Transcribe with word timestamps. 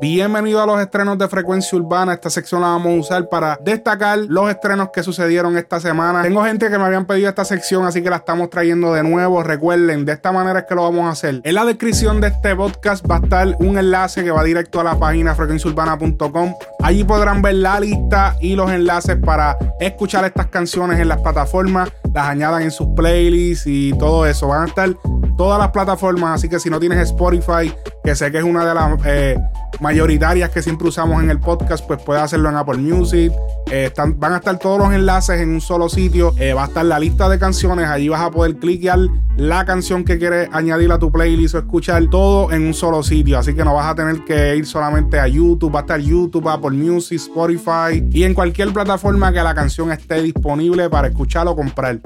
Bienvenido 0.00 0.62
a 0.62 0.66
los 0.66 0.80
estrenos 0.80 1.18
de 1.18 1.26
Frecuencia 1.26 1.76
Urbana. 1.76 2.12
Esta 2.12 2.30
sección 2.30 2.60
la 2.60 2.68
vamos 2.68 2.86
a 2.86 3.00
usar 3.00 3.28
para 3.28 3.58
destacar 3.64 4.18
los 4.18 4.48
estrenos 4.48 4.90
que 4.92 5.02
sucedieron 5.02 5.58
esta 5.58 5.80
semana. 5.80 6.22
Tengo 6.22 6.44
gente 6.44 6.70
que 6.70 6.78
me 6.78 6.84
habían 6.84 7.04
pedido 7.04 7.28
esta 7.28 7.44
sección, 7.44 7.84
así 7.84 8.00
que 8.00 8.08
la 8.08 8.16
estamos 8.16 8.48
trayendo 8.48 8.92
de 8.92 9.02
nuevo. 9.02 9.42
Recuerden, 9.42 10.04
de 10.04 10.12
esta 10.12 10.30
manera 10.30 10.60
es 10.60 10.66
que 10.66 10.76
lo 10.76 10.84
vamos 10.84 11.04
a 11.06 11.10
hacer. 11.10 11.40
En 11.42 11.52
la 11.52 11.64
descripción 11.64 12.20
de 12.20 12.28
este 12.28 12.54
podcast 12.54 13.04
va 13.10 13.16
a 13.16 13.18
estar 13.18 13.56
un 13.58 13.76
enlace 13.76 14.22
que 14.22 14.30
va 14.30 14.44
directo 14.44 14.78
a 14.78 14.84
la 14.84 14.96
página 14.96 15.34
frecuenciaurbana.com. 15.34 16.54
Allí 16.80 17.02
podrán 17.02 17.42
ver 17.42 17.54
la 17.54 17.80
lista 17.80 18.36
y 18.40 18.54
los 18.54 18.70
enlaces 18.70 19.16
para 19.16 19.58
escuchar 19.80 20.24
estas 20.24 20.46
canciones 20.46 21.00
en 21.00 21.08
las 21.08 21.20
plataformas, 21.20 21.90
las 22.14 22.28
añadan 22.28 22.62
en 22.62 22.70
sus 22.70 22.86
playlists 22.94 23.66
y 23.66 23.92
todo 23.98 24.26
eso. 24.26 24.46
Van 24.46 24.62
a 24.62 24.66
estar 24.66 24.90
todas 25.38 25.58
las 25.58 25.70
plataformas, 25.70 26.34
así 26.34 26.48
que 26.48 26.58
si 26.58 26.68
no 26.68 26.80
tienes 26.80 26.98
Spotify, 27.10 27.72
que 28.02 28.14
sé 28.16 28.30
que 28.32 28.38
es 28.38 28.44
una 28.44 28.66
de 28.66 28.74
las 28.74 29.00
eh, 29.06 29.38
mayoritarias 29.80 30.50
que 30.50 30.62
siempre 30.62 30.88
usamos 30.88 31.22
en 31.22 31.30
el 31.30 31.38
podcast, 31.38 31.86
pues 31.86 32.02
puedes 32.02 32.24
hacerlo 32.24 32.48
en 32.48 32.56
Apple 32.56 32.78
Music. 32.78 33.32
Eh, 33.70 33.92
van 34.16 34.32
a 34.32 34.38
estar 34.38 34.58
todos 34.58 34.80
los 34.80 34.92
enlaces 34.92 35.40
en 35.40 35.50
un 35.50 35.60
solo 35.60 35.88
sitio. 35.88 36.34
Eh, 36.38 36.54
va 36.54 36.64
a 36.64 36.66
estar 36.66 36.84
la 36.84 36.98
lista 36.98 37.28
de 37.28 37.38
canciones. 37.38 37.86
Allí 37.86 38.08
vas 38.08 38.22
a 38.22 38.30
poder 38.32 38.56
cliquear 38.56 38.98
la 39.36 39.64
canción 39.64 40.04
que 40.04 40.18
quieres 40.18 40.48
añadir 40.52 40.90
a 40.90 40.98
tu 40.98 41.12
playlist 41.12 41.54
o 41.54 41.58
escuchar 41.58 42.04
todo 42.10 42.50
en 42.50 42.66
un 42.66 42.74
solo 42.74 43.04
sitio. 43.04 43.38
Así 43.38 43.54
que 43.54 43.64
no 43.64 43.74
vas 43.74 43.86
a 43.86 43.94
tener 43.94 44.24
que 44.24 44.56
ir 44.56 44.66
solamente 44.66 45.20
a 45.20 45.28
YouTube. 45.28 45.72
Va 45.72 45.80
a 45.80 45.82
estar 45.82 46.00
YouTube, 46.00 46.48
Apple 46.48 46.72
Music, 46.72 47.20
Spotify 47.20 48.04
y 48.10 48.24
en 48.24 48.34
cualquier 48.34 48.72
plataforma 48.72 49.32
que 49.32 49.40
la 49.42 49.54
canción 49.54 49.92
esté 49.92 50.20
disponible 50.20 50.90
para 50.90 51.08
escuchar 51.08 51.46
o 51.46 51.54
comprar. 51.54 52.00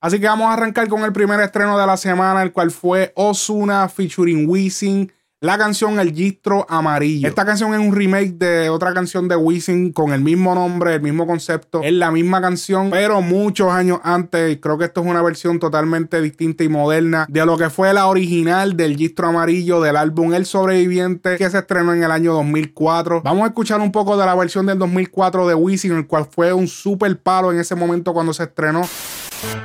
Así 0.00 0.20
que 0.20 0.26
vamos 0.26 0.48
a 0.48 0.52
arrancar 0.52 0.88
con 0.88 1.02
el 1.02 1.12
primer 1.12 1.40
estreno 1.40 1.78
de 1.78 1.86
la 1.86 1.96
semana, 1.96 2.42
el 2.42 2.52
cual 2.52 2.70
fue 2.70 3.12
Osuna 3.16 3.88
featuring 3.88 4.48
Wisin 4.48 5.12
la 5.40 5.56
canción 5.56 6.00
El 6.00 6.12
Gistro 6.12 6.66
Amarillo. 6.68 7.28
Esta 7.28 7.44
canción 7.46 7.72
es 7.72 7.78
un 7.78 7.94
remake 7.94 8.32
de 8.32 8.70
otra 8.70 8.92
canción 8.92 9.28
de 9.28 9.36
Wisin 9.36 9.92
con 9.92 10.12
el 10.12 10.20
mismo 10.20 10.52
nombre, 10.52 10.96
el 10.96 11.00
mismo 11.00 11.28
concepto. 11.28 11.80
Es 11.84 11.92
la 11.92 12.10
misma 12.10 12.40
canción, 12.40 12.90
pero 12.90 13.22
muchos 13.22 13.70
años 13.70 14.00
antes. 14.02 14.58
Creo 14.60 14.78
que 14.78 14.86
esto 14.86 15.00
es 15.00 15.06
una 15.06 15.22
versión 15.22 15.60
totalmente 15.60 16.20
distinta 16.20 16.64
y 16.64 16.68
moderna 16.68 17.24
de 17.28 17.46
lo 17.46 17.56
que 17.56 17.70
fue 17.70 17.94
la 17.94 18.08
original 18.08 18.76
del 18.76 18.96
Gistro 18.96 19.28
Amarillo 19.28 19.80
del 19.80 19.96
álbum 19.96 20.34
El 20.34 20.44
Sobreviviente 20.44 21.36
que 21.36 21.48
se 21.48 21.58
estrenó 21.58 21.94
en 21.94 22.02
el 22.02 22.10
año 22.10 22.32
2004. 22.32 23.22
Vamos 23.22 23.44
a 23.44 23.46
escuchar 23.46 23.80
un 23.80 23.92
poco 23.92 24.16
de 24.16 24.26
la 24.26 24.34
versión 24.34 24.66
del 24.66 24.80
2004 24.80 25.46
de 25.46 25.54
Wisin, 25.54 25.92
el 25.92 26.08
cual 26.08 26.26
fue 26.28 26.52
un 26.52 26.66
super 26.66 27.16
palo 27.16 27.52
en 27.52 27.60
ese 27.60 27.76
momento 27.76 28.12
cuando 28.12 28.32
se 28.32 28.42
estrenó. 28.42 28.82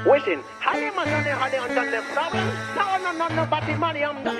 Wishing, 0.05 0.43
how 0.59 0.77
am 0.77 0.99
I 0.99 1.05
gonna 1.05 1.33
have 1.33 1.51
them 1.51 1.73
done 1.73 1.89
No, 2.75 3.11
No, 3.11 3.11
no, 3.11 3.27
no, 3.35 3.47
But 3.49 3.65
the 3.65 3.73
nobody 3.73 3.75
marry 3.75 3.99
them. 4.01 4.32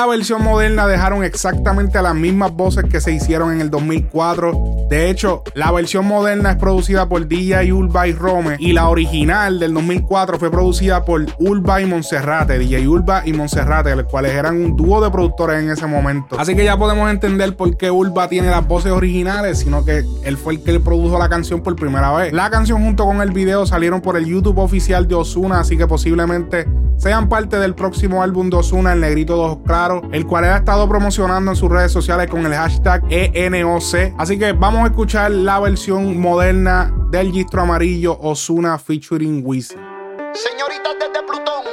La 0.00 0.06
versión 0.06 0.42
moderna 0.42 0.86
dejaron 0.86 1.24
exactamente 1.24 2.00
las 2.00 2.14
mismas 2.14 2.54
voces 2.54 2.86
que 2.90 3.02
se 3.02 3.12
hicieron 3.12 3.52
en 3.52 3.60
el 3.60 3.68
2004. 3.68 4.69
De 4.90 5.08
hecho, 5.08 5.44
la 5.54 5.70
versión 5.70 6.04
moderna 6.04 6.50
es 6.50 6.56
producida 6.56 7.08
por 7.08 7.28
DJ 7.28 7.72
Ulva 7.72 8.08
y 8.08 8.12
Rome 8.12 8.56
y 8.58 8.72
la 8.72 8.88
original 8.88 9.60
del 9.60 9.72
2004 9.72 10.36
fue 10.36 10.50
producida 10.50 11.04
por 11.04 11.26
Ulva 11.38 11.80
y 11.80 11.86
Monserrate, 11.86 12.58
DJ 12.58 12.88
Ulva 12.88 13.22
y 13.24 13.32
Monserrate, 13.32 13.94
los 13.94 14.06
cuales 14.06 14.32
eran 14.32 14.56
un 14.56 14.76
dúo 14.76 15.00
de 15.00 15.08
productores 15.08 15.62
en 15.62 15.70
ese 15.70 15.86
momento. 15.86 16.36
Así 16.40 16.56
que 16.56 16.64
ya 16.64 16.76
podemos 16.76 17.08
entender 17.08 17.56
por 17.56 17.76
qué 17.76 17.92
Ulva 17.92 18.28
tiene 18.28 18.50
las 18.50 18.66
voces 18.66 18.90
originales, 18.90 19.60
sino 19.60 19.84
que 19.84 20.02
él 20.24 20.36
fue 20.36 20.54
el 20.54 20.62
que 20.64 20.80
produjo 20.80 21.20
la 21.20 21.28
canción 21.28 21.62
por 21.62 21.76
primera 21.76 22.12
vez. 22.12 22.32
La 22.32 22.50
canción 22.50 22.82
junto 22.82 23.04
con 23.04 23.20
el 23.20 23.30
video 23.30 23.66
salieron 23.66 24.00
por 24.00 24.16
el 24.16 24.26
YouTube 24.26 24.58
oficial 24.58 25.06
de 25.06 25.14
Osuna, 25.14 25.60
así 25.60 25.76
que 25.76 25.86
posiblemente 25.86 26.66
sean 27.00 27.30
parte 27.30 27.58
del 27.58 27.74
próximo 27.74 28.22
álbum 28.22 28.50
de 28.50 28.56
Osuna, 28.56 28.92
El 28.92 29.00
Negrito 29.00 29.34
de 29.34 29.40
Ojos 29.40 29.58
Claros, 29.64 30.02
el 30.12 30.26
cual 30.26 30.44
ha 30.44 30.58
estado 30.58 30.86
promocionando 30.86 31.52
en 31.52 31.56
sus 31.56 31.70
redes 31.70 31.92
sociales 31.92 32.28
con 32.28 32.44
el 32.44 32.52
hashtag 32.52 33.02
ENOC. 33.08 34.14
Así 34.18 34.38
que 34.38 34.52
vamos 34.52 34.79
a 34.84 34.86
escuchar 34.86 35.30
la 35.30 35.60
versión 35.60 36.18
moderna 36.18 36.92
del 37.10 37.32
Gistro 37.32 37.62
Amarillo 37.62 38.16
Osuna 38.20 38.78
featuring 38.78 39.42
Wiz. 39.44 39.68
Señoritas 39.68 40.94
desde 40.98 41.26
Plutón, 41.26 41.64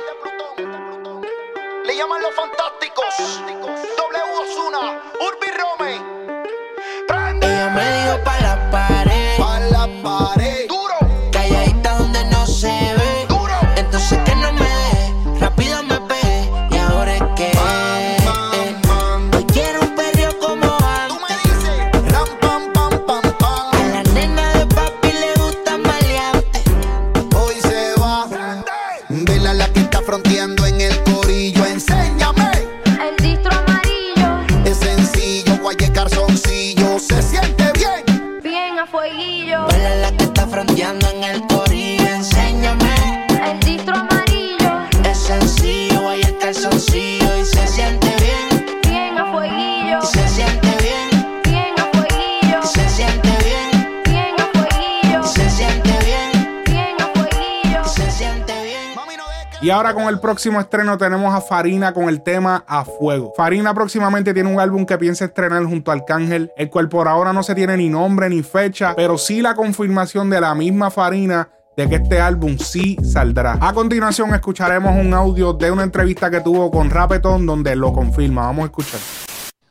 próximo 60.27 60.59
estreno 60.59 60.97
tenemos 60.97 61.33
a 61.33 61.39
Farina 61.39 61.93
con 61.93 62.09
el 62.09 62.21
tema 62.21 62.65
A 62.67 62.83
Fuego. 62.83 63.31
Farina 63.37 63.73
próximamente 63.73 64.33
tiene 64.33 64.53
un 64.53 64.59
álbum 64.59 64.85
que 64.85 64.97
piensa 64.97 65.23
estrenar 65.23 65.63
junto 65.63 65.89
a 65.89 65.93
Arcángel, 65.93 66.51
el 66.57 66.69
cual 66.69 66.89
por 66.89 67.07
ahora 67.07 67.31
no 67.31 67.43
se 67.43 67.55
tiene 67.55 67.77
ni 67.77 67.87
nombre 67.87 68.27
ni 68.27 68.43
fecha, 68.43 68.93
pero 68.93 69.17
sí 69.17 69.41
la 69.41 69.55
confirmación 69.55 70.29
de 70.29 70.41
la 70.41 70.53
misma 70.53 70.91
Farina 70.91 71.47
de 71.77 71.87
que 71.87 71.95
este 71.95 72.19
álbum 72.19 72.57
sí 72.57 72.97
saldrá. 73.01 73.57
A 73.61 73.71
continuación 73.71 74.35
escucharemos 74.35 74.99
un 74.99 75.13
audio 75.13 75.53
de 75.53 75.71
una 75.71 75.83
entrevista 75.83 76.29
que 76.29 76.41
tuvo 76.41 76.69
con 76.71 76.89
Rapetón 76.89 77.45
donde 77.45 77.77
lo 77.77 77.93
confirma. 77.93 78.47
Vamos 78.47 78.63
a 78.63 78.65
escuchar. 78.65 78.99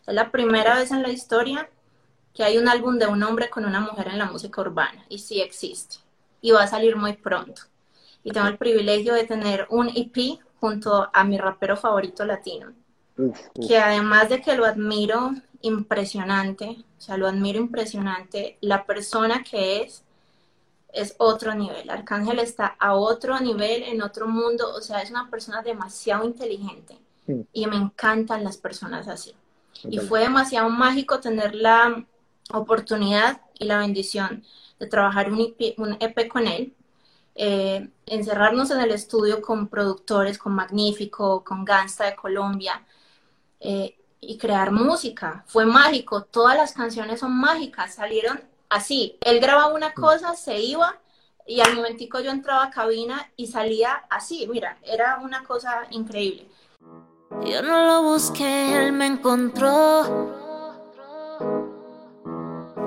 Es 0.06 0.15
la 0.15 0.31
primera 0.31 0.77
vez 0.77 0.91
en 0.91 1.03
la 1.03 1.11
historia 1.11 1.69
que 2.33 2.45
hay 2.45 2.56
un 2.56 2.66
álbum 2.66 2.99
de 2.99 3.06
un 3.06 3.22
hombre 3.22 3.50
con 3.50 3.66
una 3.66 3.81
mujer 3.81 4.09
en 4.09 4.16
la 4.16 4.25
música 4.25 4.62
urbana 4.62 5.05
y 5.11 5.19
sí 5.19 5.43
existe 5.43 5.97
y 6.41 6.53
va 6.53 6.62
a 6.62 6.66
salir 6.66 6.97
muy 6.97 7.12
pronto 7.12 7.61
y 8.27 8.33
tengo 8.33 8.49
el 8.49 8.59
privilegio 8.59 9.15
de 9.15 9.22
tener 9.22 9.69
un 9.71 9.89
EP 9.95 10.41
junto 10.61 11.09
a 11.12 11.25
mi 11.25 11.39
rapero 11.39 11.77
favorito 11.77 12.25
latino, 12.25 12.72
que 13.66 13.78
además 13.78 14.28
de 14.28 14.41
que 14.41 14.57
lo 14.57 14.65
admiro 14.65 15.33
impresionante, 15.63 16.84
o 16.98 17.01
sea, 17.01 17.16
lo 17.16 17.27
admiro 17.27 17.59
impresionante, 17.59 18.59
la 18.60 18.84
persona 18.84 19.42
que 19.42 19.83
es 19.83 20.03
es 20.97 21.15
otro 21.19 21.54
nivel. 21.54 21.91
Arcángel 21.91 22.39
está 22.39 22.75
a 22.78 22.95
otro 22.95 23.39
nivel, 23.39 23.83
en 23.83 24.03
otro 24.03 24.27
mundo, 24.27 24.75
o 24.75 24.80
sea, 24.80 25.03
es 25.03 25.10
una 25.10 25.28
persona 25.30 25.63
demasiado 25.63 26.25
inteligente 26.25 26.98
y 27.53 27.66
me 27.66 27.77
encantan 27.77 28.42
las 28.42 28.57
personas 28.57 29.07
así. 29.07 29.34
Y 29.84 29.98
fue 29.98 30.21
demasiado 30.21 30.71
mágico 30.71 31.21
tener 31.21 31.54
la 31.54 32.04
oportunidad 32.51 33.42
y 33.59 33.66
la 33.66 33.78
bendición 33.78 34.42
de 34.78 34.86
trabajar 34.86 35.30
un 35.30 35.41
EP, 35.41 35.75
un 35.78 35.97
EP 36.01 36.28
con 36.28 36.47
él 36.47 36.72
eh, 37.38 37.91
encerrarnos 38.06 38.71
en 38.71 38.80
el 38.80 38.92
estudio 38.92 39.42
con 39.42 39.68
productores, 39.68 40.38
con 40.38 40.54
Magnífico, 40.54 41.44
con 41.44 41.66
Gangsta 41.66 42.04
de 42.06 42.16
Colombia 42.16 42.83
eh, 43.60 43.98
y 44.21 44.38
crear 44.38 44.72
música. 44.72 45.44
Fue 45.47 45.66
mágico, 45.66 46.22
todas 46.22 46.56
las 46.56 46.72
canciones 46.72 47.21
son 47.21 47.36
mágicas, 47.36 47.94
salieron 47.94 48.41
así. 48.71 49.18
Él 49.21 49.38
grababa 49.41 49.74
una 49.74 49.92
cosa, 49.92 50.34
se 50.34 50.59
iba, 50.59 50.98
y 51.47 51.60
al 51.60 51.74
momentico 51.74 52.21
yo 52.21 52.30
entraba 52.30 52.65
a 52.65 52.71
cabina 52.71 53.30
y 53.36 53.48
salía 53.48 53.92
así, 54.09 54.48
mira, 54.50 54.78
era 54.82 55.18
una 55.22 55.44
cosa 55.44 55.86
increíble. 55.91 56.48
Yo 57.44 57.62
no 57.62 57.84
lo 57.84 58.03
busqué, 58.03 58.78
él 58.78 58.92
me 58.92 59.06
encontró. 59.06 60.04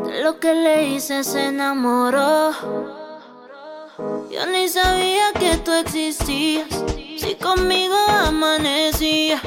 De 0.06 0.24
lo 0.24 0.40
que 0.40 0.56
le 0.56 0.88
hice 0.88 1.24
se 1.24 1.46
enamoró. 1.46 2.99
Yo 4.32 4.46
ni 4.46 4.70
sabía 4.70 5.34
que 5.38 5.58
tú 5.58 5.74
existías. 5.74 6.68
Si 7.18 7.36
conmigo 7.36 7.96
amanecía. 8.08 9.42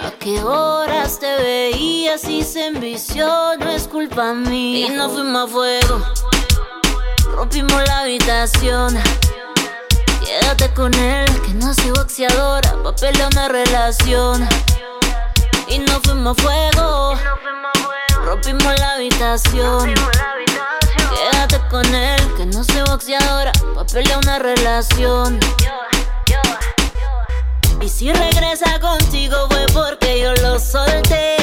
¿A 0.00 0.10
qué 0.12 0.40
horas 0.42 1.18
te 1.18 1.34
veías? 1.36 2.20
Si 2.20 2.44
se 2.44 2.66
envició, 2.66 3.56
no 3.58 3.68
es 3.68 3.88
culpa 3.88 4.32
mía. 4.32 4.86
Y 4.86 4.90
no 4.90 5.10
fuimos 5.10 5.48
a 5.48 5.52
fuego. 5.52 6.00
Rompimos 7.34 7.82
la 7.88 8.00
habitación. 8.00 8.96
Quédate 10.24 10.72
con 10.74 10.94
él, 10.94 11.26
que 11.42 11.54
no 11.54 11.74
soy 11.74 11.90
boxeadora. 11.90 12.80
Pa' 12.84 12.94
pelear 12.94 13.28
una 13.32 13.48
relación. 13.48 14.48
Y 15.66 15.80
no 15.80 16.00
fuimos 16.02 16.38
a 16.38 16.42
fuego. 16.42 17.14
Rompimos 18.24 18.78
la 18.78 18.92
habitación. 18.92 19.94
Que 21.76 22.46
no 22.46 22.64
soy 22.64 22.80
boxeadora. 22.88 23.52
Pa' 23.74 23.84
pelear 23.84 24.16
una 24.16 24.38
relación. 24.38 25.38
Y 27.82 27.88
si 27.90 28.10
regresa 28.10 28.80
contigo 28.80 29.36
fue 29.50 29.66
porque 29.74 30.22
yo 30.22 30.32
lo 30.36 30.58
solté. 30.58 31.36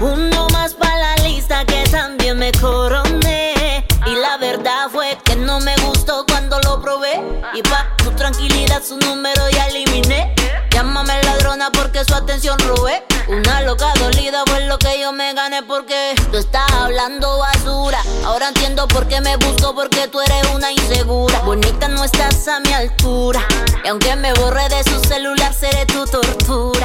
Uno 0.00 0.46
más 0.50 0.72
para 0.72 0.96
la 0.96 1.16
lista 1.24 1.62
que 1.66 1.84
también 1.90 2.38
me 2.38 2.50
coroné. 2.52 3.86
Y 4.06 4.14
la 4.14 4.38
verdad 4.38 4.88
fue 4.90 5.18
que 5.24 5.36
no 5.36 5.60
me 5.60 5.76
gustó 5.84 6.24
cuando 6.26 6.58
lo 6.60 6.80
probé. 6.80 7.20
Y 7.52 7.60
pa' 7.60 7.94
tu 7.98 8.10
tranquilidad 8.12 8.82
su 8.82 8.96
número 8.96 9.42
ya 9.50 9.66
eliminé. 9.66 10.34
Llámame 10.70 11.22
ladrona 11.22 11.70
porque 11.70 12.02
su 12.02 12.14
atención 12.14 12.58
robé. 12.60 13.04
Una 13.28 13.60
loca 13.60 13.92
dolida 14.00 14.42
fue 14.46 14.60
lo 14.66 14.78
que 14.78 14.98
yo 14.98 15.12
me 15.12 15.34
gané 15.34 15.62
porque 15.62 16.14
tú 16.32 16.38
estás 16.38 16.70
hablando 16.72 17.36
basura. 17.38 18.00
Ahora 18.24 18.48
entiendo 18.48 18.88
por 18.88 19.06
qué 19.06 19.20
me 19.20 19.36
busco 19.36 19.74
porque 19.74 20.08
tú 20.08 20.18
eres 20.20 20.46
una 20.54 20.72
insegura. 20.72 21.38
Bonita 21.40 21.88
no 21.88 22.04
estás 22.04 22.48
a 22.48 22.60
mi 22.60 22.72
altura. 22.72 23.46
Y 23.84 23.88
aunque 23.88 24.16
me 24.16 24.32
borre 24.32 24.66
de 24.70 24.82
su 24.84 24.98
celular, 25.00 25.52
seré 25.52 25.84
tu 25.84 26.06
tortura. 26.06 26.77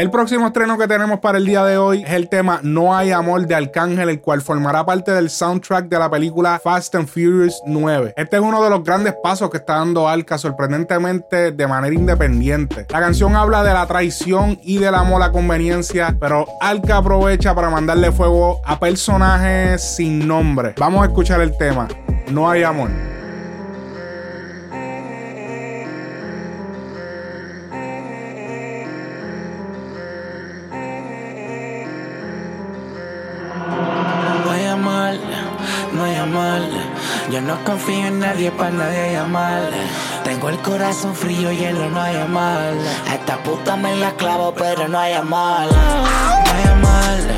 El 0.00 0.10
próximo 0.10 0.46
estreno 0.46 0.78
que 0.78 0.88
tenemos 0.88 1.20
para 1.20 1.36
el 1.36 1.44
día 1.44 1.62
de 1.62 1.76
hoy 1.76 2.02
es 2.02 2.12
el 2.12 2.30
tema 2.30 2.60
No 2.62 2.96
hay 2.96 3.10
amor 3.10 3.46
de 3.46 3.54
Arcángel, 3.54 4.08
el 4.08 4.22
cual 4.22 4.40
formará 4.40 4.86
parte 4.86 5.10
del 5.10 5.28
soundtrack 5.28 5.90
de 5.90 5.98
la 5.98 6.10
película 6.10 6.58
Fast 6.58 6.94
and 6.94 7.06
Furious 7.06 7.60
9. 7.66 8.14
Este 8.16 8.36
es 8.36 8.42
uno 8.42 8.64
de 8.64 8.70
los 8.70 8.82
grandes 8.82 9.14
pasos 9.22 9.50
que 9.50 9.58
está 9.58 9.74
dando 9.74 10.08
Alca 10.08 10.38
sorprendentemente 10.38 11.52
de 11.52 11.66
manera 11.66 11.94
independiente. 11.94 12.86
La 12.88 13.00
canción 13.00 13.36
habla 13.36 13.62
de 13.62 13.74
la 13.74 13.86
traición 13.86 14.58
y 14.62 14.78
del 14.78 14.94
amor 14.94 15.22
a 15.22 15.32
conveniencia, 15.32 16.16
pero 16.18 16.46
Alca 16.62 16.96
aprovecha 16.96 17.54
para 17.54 17.68
mandarle 17.68 18.10
fuego 18.10 18.62
a 18.64 18.80
personajes 18.80 19.82
sin 19.96 20.26
nombre. 20.26 20.72
Vamos 20.78 21.02
a 21.02 21.08
escuchar 21.08 21.42
el 21.42 21.54
tema 21.58 21.88
No 22.30 22.48
hay 22.48 22.62
amor. 22.62 23.09
No 37.46 37.64
confío 37.64 38.06
en 38.06 38.18
nadie 38.18 38.50
para 38.50 38.70
nadie 38.70 39.12
llamar. 39.12 39.70
Tengo 40.24 40.50
el 40.50 40.58
corazón 40.58 41.14
frío, 41.14 41.50
hielo, 41.50 41.88
no 41.88 42.00
hay 42.00 42.28
mal. 42.28 42.78
A 43.08 43.14
esta 43.14 43.42
puta 43.42 43.76
me 43.76 43.96
la 43.96 44.12
clavo, 44.12 44.52
pero 44.54 44.88
no 44.88 44.98
hay 44.98 45.14
mal. 45.22 45.68
No 45.70 46.52
hay 46.52 46.82
mal, 46.82 47.28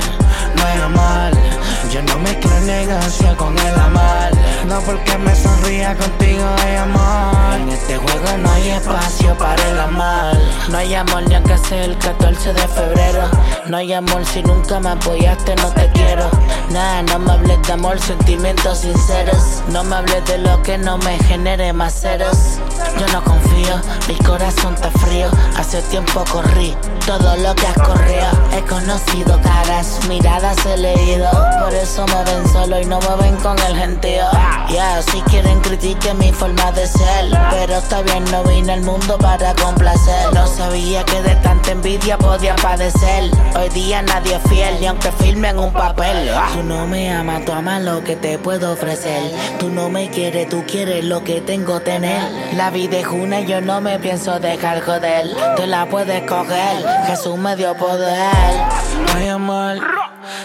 no 0.56 0.64
hay 0.64 0.94
mal. 0.94 1.51
Yo 1.92 2.00
no 2.04 2.18
me 2.20 2.40
creo 2.40 2.58
negación 2.60 3.36
con 3.36 3.58
el 3.58 3.74
amar. 3.78 4.32
No 4.66 4.80
porque 4.80 5.18
me 5.18 5.36
sonría 5.36 5.94
contigo 5.94 6.42
hay 6.64 6.76
amor. 6.76 7.60
En 7.60 7.68
este 7.68 7.98
juego 7.98 8.38
no 8.38 8.50
hay 8.50 8.70
espacio 8.70 9.36
para 9.36 9.62
el 9.68 9.78
amar. 9.78 10.34
No 10.70 10.78
hay 10.78 10.94
amor 10.94 11.28
ni 11.28 11.34
aunque 11.34 11.58
sea 11.58 11.84
el 11.84 11.98
14 11.98 12.54
de 12.54 12.66
febrero. 12.68 13.28
No 13.66 13.76
hay 13.76 13.92
amor 13.92 14.24
si 14.24 14.42
nunca 14.42 14.80
me 14.80 14.88
apoyaste, 14.88 15.54
no 15.56 15.68
te 15.68 15.90
quiero. 15.90 16.30
Nah, 16.70 17.02
no 17.02 17.18
me 17.18 17.32
hables 17.32 17.60
de 17.66 17.72
amor, 17.74 18.00
sentimientos 18.00 18.78
sinceros. 18.78 19.62
No 19.68 19.84
me 19.84 19.96
hables 19.96 20.24
de 20.24 20.38
lo 20.38 20.62
que 20.62 20.78
no 20.78 20.96
me 20.96 21.18
genere 21.24 21.74
más 21.74 22.00
ceros. 22.00 22.56
Yo 22.98 23.06
no 23.12 23.22
confío, 23.22 23.78
mi 24.08 24.14
corazón 24.24 24.72
está 24.76 24.90
frío. 24.92 25.28
Hace 25.58 25.82
tiempo 25.82 26.24
corrí 26.32 26.74
todo 27.06 27.36
lo 27.36 27.54
que 27.54 27.66
has 27.66 27.78
corrido. 27.78 28.28
He 28.56 28.62
conocido 28.62 29.40
caras, 29.40 30.00
miradas 30.08 30.64
he 30.66 30.76
leído. 30.76 31.30
Por 31.60 31.72
eso 31.74 32.06
me 32.06 32.24
ven 32.24 32.48
solo 32.52 32.80
y 32.80 32.84
no 32.84 32.98
me 33.00 33.22
ven 33.22 33.36
con 33.36 33.58
el 33.58 33.76
gentío. 33.76 34.24
Ya, 34.70 35.02
si 35.02 35.20
quieren 35.22 35.60
critiquen 35.60 36.18
mi 36.18 36.32
forma 36.32 36.72
de 36.72 36.86
ser. 36.86 37.30
Pero 37.50 37.74
está 37.74 38.02
bien, 38.02 38.24
no 38.30 38.42
vine 38.44 38.72
al 38.72 38.82
mundo 38.82 39.18
para 39.18 39.54
complacer. 39.54 40.32
No 40.32 40.46
sabía 40.46 41.04
que 41.04 41.22
de 41.22 41.34
tanta 41.36 41.72
envidia 41.72 42.18
podía 42.18 42.54
padecer. 42.56 43.30
Hoy 43.58 43.68
día 43.70 44.02
nadie 44.02 44.36
es 44.36 44.50
fiel, 44.50 44.80
ni 44.80 44.86
aunque 44.86 45.10
filmen 45.12 45.58
un 45.58 45.72
papel. 45.72 46.30
Tú 46.54 46.62
no 46.62 46.86
me 46.86 47.12
amas, 47.12 47.44
tú 47.44 47.52
amas 47.52 47.82
lo 47.82 48.02
que 48.04 48.16
te 48.16 48.38
puedo 48.38 48.72
ofrecer. 48.72 49.22
Tú 49.58 49.68
no 49.68 49.88
me 49.88 50.10
quieres, 50.10 50.48
tú 50.48 50.64
quieres 50.66 51.04
lo 51.04 51.24
que 51.24 51.40
tengo 51.40 51.80
tener. 51.80 52.22
La 52.54 52.70
vida 52.70 52.98
es 52.98 53.06
una 53.06 53.40
y 53.40 53.46
yo 53.46 53.60
no 53.60 53.80
me 53.80 53.98
pienso 53.98 54.38
dejar 54.38 54.80
joder. 54.82 55.28
Tú 55.56 55.66
la 55.66 55.86
puedes 55.86 56.22
coger, 56.22 56.84
Jesús 57.06 57.36
me 57.38 57.56
dio 57.56 57.74
poder. 57.76 58.32
No 59.06 59.12
hay 59.18 59.28
amor, 59.28 59.76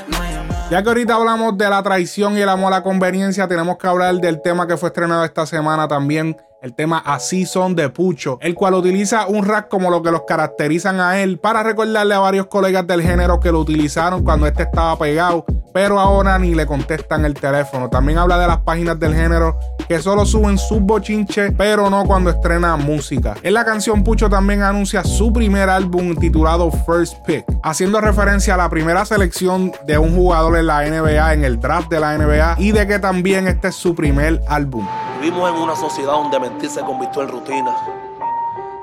no 0.08 0.22
hay 0.22 0.36
amor. 0.36 0.56
Ya 0.70 0.84
que 0.84 0.90
ahorita 0.90 1.16
hablamos 1.16 1.58
de 1.58 1.70
la 1.70 1.82
traición 1.82 2.38
y 2.38 2.42
el 2.42 2.50
amor 2.50 2.74
a 2.74 2.78
la 2.78 2.84
conveniencia, 2.84 3.48
tenemos 3.48 3.78
que 3.78 3.88
hablar 3.88 4.16
del 4.16 4.42
tema 4.42 4.68
que 4.68 4.76
fue 4.78 4.90
estrenado 4.90 5.24
esta 5.24 5.46
semana 5.46 5.88
también. 5.88 6.38
El 6.60 6.74
tema 6.74 6.98
Así 6.98 7.46
son 7.46 7.76
de 7.76 7.88
Pucho, 7.90 8.40
el 8.42 8.56
cual 8.56 8.74
utiliza 8.74 9.28
un 9.28 9.46
rap 9.46 9.70
como 9.70 9.92
lo 9.92 10.02
que 10.02 10.10
los 10.10 10.24
caracterizan 10.28 11.00
a 11.00 11.20
él 11.20 11.38
para 11.38 11.62
recordarle 11.62 12.16
a 12.16 12.20
varios 12.20 12.48
colegas 12.48 12.88
del 12.88 13.04
género 13.04 13.40
que 13.40 13.52
lo 13.52 13.60
utilizaron 13.60 14.24
cuando 14.24 14.48
este 14.48 14.64
estaba 14.64 14.98
pegado, 14.98 15.46
pero 15.72 16.00
ahora 16.00 16.40
ni 16.40 16.56
le 16.56 16.66
contestan 16.66 17.26
el 17.26 17.36
teléfono. 17.36 17.90
También 17.92 18.18
habla 18.18 18.40
de 18.40 18.48
las 18.48 18.58
páginas 18.62 19.00
del 19.00 19.14
género 19.14 19.60
que 19.88 20.00
solo 20.00 20.26
suben 20.26 20.58
sus 20.58 20.82
bochinches, 20.82 21.54
pero 21.56 21.92
no 21.92 22.06
cuando 22.06 22.32
estrena 22.32 22.76
música. 22.76 23.36
En 23.44 23.54
la 23.54 23.64
canción 23.64 24.04
Pucho 24.04 24.28
también 24.28 24.64
anuncia 24.64 25.04
su 25.04 25.32
primer 25.32 25.70
álbum 25.70 26.16
titulado 26.16 26.72
First 26.72 27.24
Pick, 27.28 27.46
haciendo 27.62 28.02
referencia 28.02 28.56
a 28.56 28.58
la 28.58 28.70
primera 28.70 29.06
selección 29.06 29.72
de 29.86 30.00
un 30.00 30.16
jugador 30.16 30.58
en 30.58 30.66
la 30.66 30.84
NBA, 30.84 31.34
en 31.34 31.44
el 31.44 31.60
draft 31.60 31.90
de 31.92 32.00
la 32.00 32.18
NBA, 32.18 32.56
y 32.58 32.72
de 32.72 32.88
que 32.88 32.98
también 32.98 33.48
este 33.48 33.68
es 33.68 33.76
su 33.76 33.94
primer 33.94 34.42
álbum. 34.48 34.88
Vivimos 35.20 35.50
en 35.50 35.56
una 35.56 35.76
sociedad 35.76 36.14
donde 36.14 36.40
mentir 36.40 36.70
se 36.70 36.82
convirtió 36.82 37.24
en 37.24 37.30
rutina, 37.30 37.76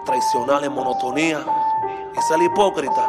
traicionar 0.05 0.64
en 0.64 0.73
monotonía 0.73 1.45
y 2.12 2.21
ser 2.23 2.43
hipócrita 2.43 3.09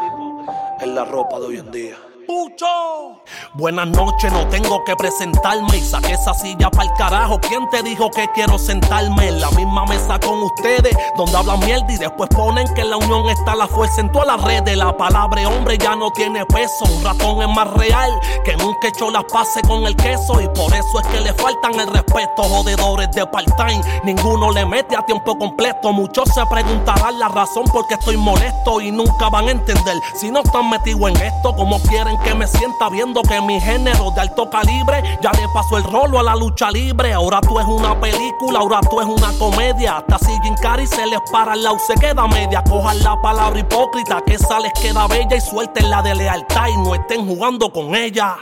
en 0.80 0.94
la 0.94 1.06
ropa 1.06 1.40
de 1.40 1.46
hoy 1.48 1.58
en 1.58 1.72
día. 1.72 1.98
¡Pucho! 2.26 3.22
Buenas 3.54 3.88
noches, 3.88 4.32
no 4.32 4.48
tengo 4.48 4.84
que 4.84 4.96
presentarme 4.96 5.78
y 5.78 5.82
saqué 5.82 6.14
esa 6.14 6.34
silla 6.34 6.72
para 6.72 6.90
el 6.90 6.94
carajo. 6.98 7.40
¿Quién 7.40 7.70
te 7.70 7.84
dijo 7.84 8.10
que 8.10 8.28
quiero 8.34 8.58
sentarme 8.58 9.28
en 9.28 9.40
la 9.40 9.52
misma 9.52 9.86
mesa 9.86 10.20
con 10.20 10.42
ustedes? 10.42 10.96
Donde 11.18 11.38
hablan 11.38 11.60
mierda 11.60 11.92
y 11.92 11.98
después 11.98 12.30
ponen 12.30 12.68
que 12.74 12.82
en 12.82 12.90
la 12.90 12.98
unión 12.98 13.30
está 13.30 13.56
la 13.56 13.68
fuerza. 13.68 14.02
En 14.02 14.12
todas 14.12 14.28
las 14.28 14.42
redes 14.44 14.76
la 14.76 14.96
palabra 14.98 15.48
hombre 15.48 15.78
ya 15.78 15.96
no 15.96 16.12
tiene 16.12 16.46
peso. 16.48 16.86
Un 16.86 17.04
ratón 17.04 17.42
es 17.42 17.50
más 17.50 17.72
real 17.74 18.12
que 18.44 18.56
nunca 18.58 18.88
echó 18.88 19.12
las 19.12 19.24
pases 19.26 19.62
con 19.68 19.86
el 19.86 19.96
queso. 19.96 20.42
Y 20.42 20.48
por 20.50 20.74
eso 20.74 21.00
es 21.02 21.08
que 21.08 21.22
le 21.22 21.34
faltan 21.34 21.80
el 21.80 21.88
respeto. 21.88 22.44
Jodedores 22.44 23.12
de 23.12 23.26
part-time, 23.26 23.82
ninguno 24.04 24.52
le 24.52 24.66
mete 24.66 24.96
a 24.96 25.06
tiempo 25.06 25.38
completo. 25.38 25.92
Muchos 25.94 26.30
se 26.34 26.46
preguntarán 26.48 27.20
la 27.20 27.28
razón 27.28 27.66
por 27.66 27.88
qué 27.88 27.94
estoy 27.96 28.18
molesto 28.18 28.82
y 28.82 28.92
nunca 28.92 29.30
van 29.30 29.48
a 29.48 29.52
entender. 29.52 29.96
Si 30.16 30.32
no 30.32 30.42
están 30.42 30.70
metidos 30.70 31.10
en 31.12 31.18
esto, 31.18 31.56
como 31.56 31.80
quieren 31.84 32.15
que 32.24 32.34
me 32.34 32.48
sienta 32.48 32.90
viendo 32.90 33.22
que 33.22 33.42
mi 33.42 33.60
género 33.60 34.12
de 34.12 34.22
alto 34.22 34.50
calibre 34.50 35.02
ya 35.22 35.32
le 35.32 35.48
pasó 35.54 35.78
el 35.78 35.84
rolo 35.84 36.20
a 36.20 36.24
la 36.24 36.36
lucha 36.36 36.72
libre. 36.72 37.14
Ahora 37.14 37.42
tú 37.42 37.60
es 37.60 37.66
una 37.66 38.00
película, 38.00 38.60
ahora 38.60 38.80
tú 38.82 39.02
es 39.02 39.08
una 39.08 39.32
comedia. 39.38 39.98
Hasta 39.98 40.20
si 40.20 40.32
Jim 40.42 40.56
Carrey 40.62 40.88
se 40.88 41.06
les 41.06 41.20
para 41.32 41.54
al 41.54 41.64
lado, 41.64 41.78
se 41.80 41.94
queda 41.96 42.28
media. 42.28 42.64
Cojan 42.64 43.02
la 43.04 43.20
palabra 43.22 43.60
hipócrita, 43.60 44.22
que 44.26 44.36
esa 44.36 44.60
les 44.60 44.74
queda 44.74 45.08
bella 45.08 45.36
y 45.36 45.42
suelten 45.42 45.90
la 45.90 46.02
de 46.02 46.16
lealtad 46.16 46.68
y 46.68 46.78
no 46.78 46.96
estén 46.96 47.28
jugando 47.28 47.72
con 47.72 47.96
ella. 47.96 48.36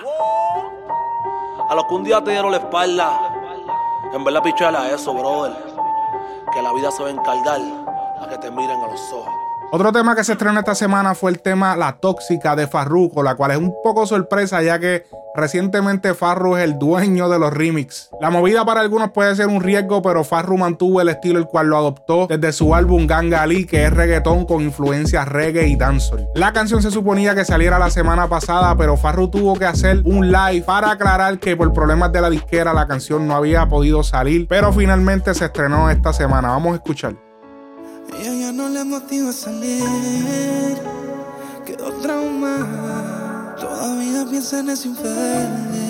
A 1.70 1.76
los 1.76 1.86
que 1.86 1.94
un 1.94 2.04
día 2.04 2.24
te 2.24 2.32
dieron 2.32 2.52
la 2.52 2.58
espalda, 2.58 3.20
en 4.14 4.24
verdad 4.24 4.44
pichala 4.44 4.90
eso, 4.90 5.14
brother. 5.14 5.54
Que 6.52 6.62
la 6.62 6.74
vida 6.74 6.92
se 6.92 7.02
va 7.02 7.10
a 7.10 7.12
encargar 7.12 7.60
a 8.22 8.28
que 8.30 8.38
te 8.38 8.52
miren 8.52 8.80
a 8.82 8.88
los 8.88 9.12
ojos. 9.12 9.43
Otro 9.76 9.92
tema 9.92 10.16
que 10.16 10.24
se 10.24 10.34
estrenó 10.34 10.60
esta 10.60 10.76
semana 10.76 11.16
fue 11.16 11.32
el 11.32 11.42
tema 11.42 11.76
La 11.76 11.94
Tóxica 11.94 12.56
de 12.56 12.68
Farruko, 12.68 13.24
la 13.24 13.34
cual 13.34 13.50
es 13.50 13.58
un 13.58 13.74
poco 13.84 14.06
sorpresa 14.06 14.62
ya 14.62 14.78
que 14.78 15.08
recientemente 15.36 16.14
Farru 16.14 16.58
es 16.58 16.64
el 16.64 16.78
dueño 16.78 17.28
de 17.28 17.40
los 17.40 17.52
remix. 17.52 18.12
La 18.22 18.30
movida 18.30 18.64
para 18.66 18.82
algunos 18.82 19.10
puede 19.10 19.36
ser 19.36 19.48
un 19.48 19.64
riesgo, 19.64 20.04
pero 20.04 20.24
Farru 20.24 20.60
mantuvo 20.60 21.02
el 21.02 21.10
estilo 21.10 21.40
el 21.40 21.48
cual 21.48 21.70
lo 21.70 21.78
adoptó 21.78 22.28
desde 22.28 22.54
su 22.54 22.76
álbum 22.76 23.08
Ganga 23.08 23.48
que 23.68 23.86
es 23.86 23.92
reggaetón 23.92 24.46
con 24.46 24.62
influencias 24.62 25.28
reggae 25.28 25.68
y 25.68 25.76
dancehall. 25.76 26.28
La 26.36 26.54
canción 26.54 26.84
se 26.84 26.92
suponía 26.92 27.34
que 27.34 27.44
saliera 27.44 27.80
la 27.80 27.90
semana 27.90 28.28
pasada, 28.28 28.76
pero 28.78 28.96
Farru 28.96 29.30
tuvo 29.30 29.56
que 29.56 29.66
hacer 29.66 30.04
un 30.06 30.32
live 30.32 30.62
para 30.68 30.92
aclarar 30.92 31.40
que 31.40 31.58
por 31.58 31.74
problemas 31.74 32.12
de 32.12 32.22
la 32.22 32.30
disquera 32.30 32.76
la 32.76 32.86
canción 32.86 33.28
no 33.28 33.36
había 33.36 33.68
podido 33.68 34.04
salir, 34.04 34.48
pero 34.48 34.72
finalmente 34.72 35.34
se 35.34 35.46
estrenó 35.46 35.90
esta 35.90 36.14
semana. 36.14 36.50
Vamos 36.50 36.74
a 36.74 36.76
escuchar. 36.76 37.33
Ella 38.20 38.34
ya 38.34 38.52
no 38.52 38.70
le 38.70 38.84
motiva 38.84 39.30
a 39.30 39.34
salir, 39.34 40.78
quedó 41.66 41.92
trauma. 42.02 43.56
Todavía 43.60 44.26
piensa 44.30 44.60
en 44.60 44.70
ese 44.70 44.88
infeliz. 44.90 45.84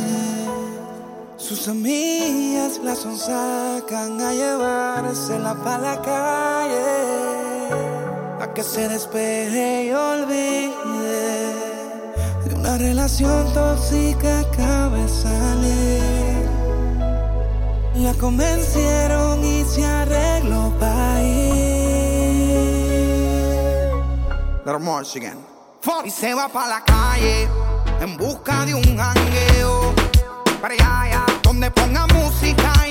Sus 1.38 1.68
amigas 1.68 2.80
la 2.84 2.96
sacan 2.96 4.22
a 4.22 4.34
llevársela 4.34 5.56
para 5.64 5.80
la 5.80 6.02
calle. 6.02 6.84
A 8.42 8.54
que 8.54 8.64
se 8.64 8.88
despeje 8.88 9.86
y 9.86 9.92
olvide 9.92 11.54
de 12.46 12.56
una 12.56 12.78
relación 12.78 13.54
tóxica 13.54 14.40
acaba 14.40 14.98
de 14.98 15.10
salir. 15.10 16.44
La 17.96 18.14
convencieron 18.16 19.44
y 19.44 19.64
se 19.66 19.86
arregló 19.86 20.74
para 20.80 20.93
Y 26.06 26.10
se 26.10 26.34
va 26.34 26.48
para 26.48 26.68
la 26.68 26.84
calle 26.86 27.48
en 28.00 28.16
busca 28.18 28.66
de 28.66 28.74
un 28.74 28.98
jangueo. 28.98 29.94
Para 30.62 30.74
allá, 30.74 31.26
donde 31.42 31.70
ponga 31.72 32.08
música 32.08 32.83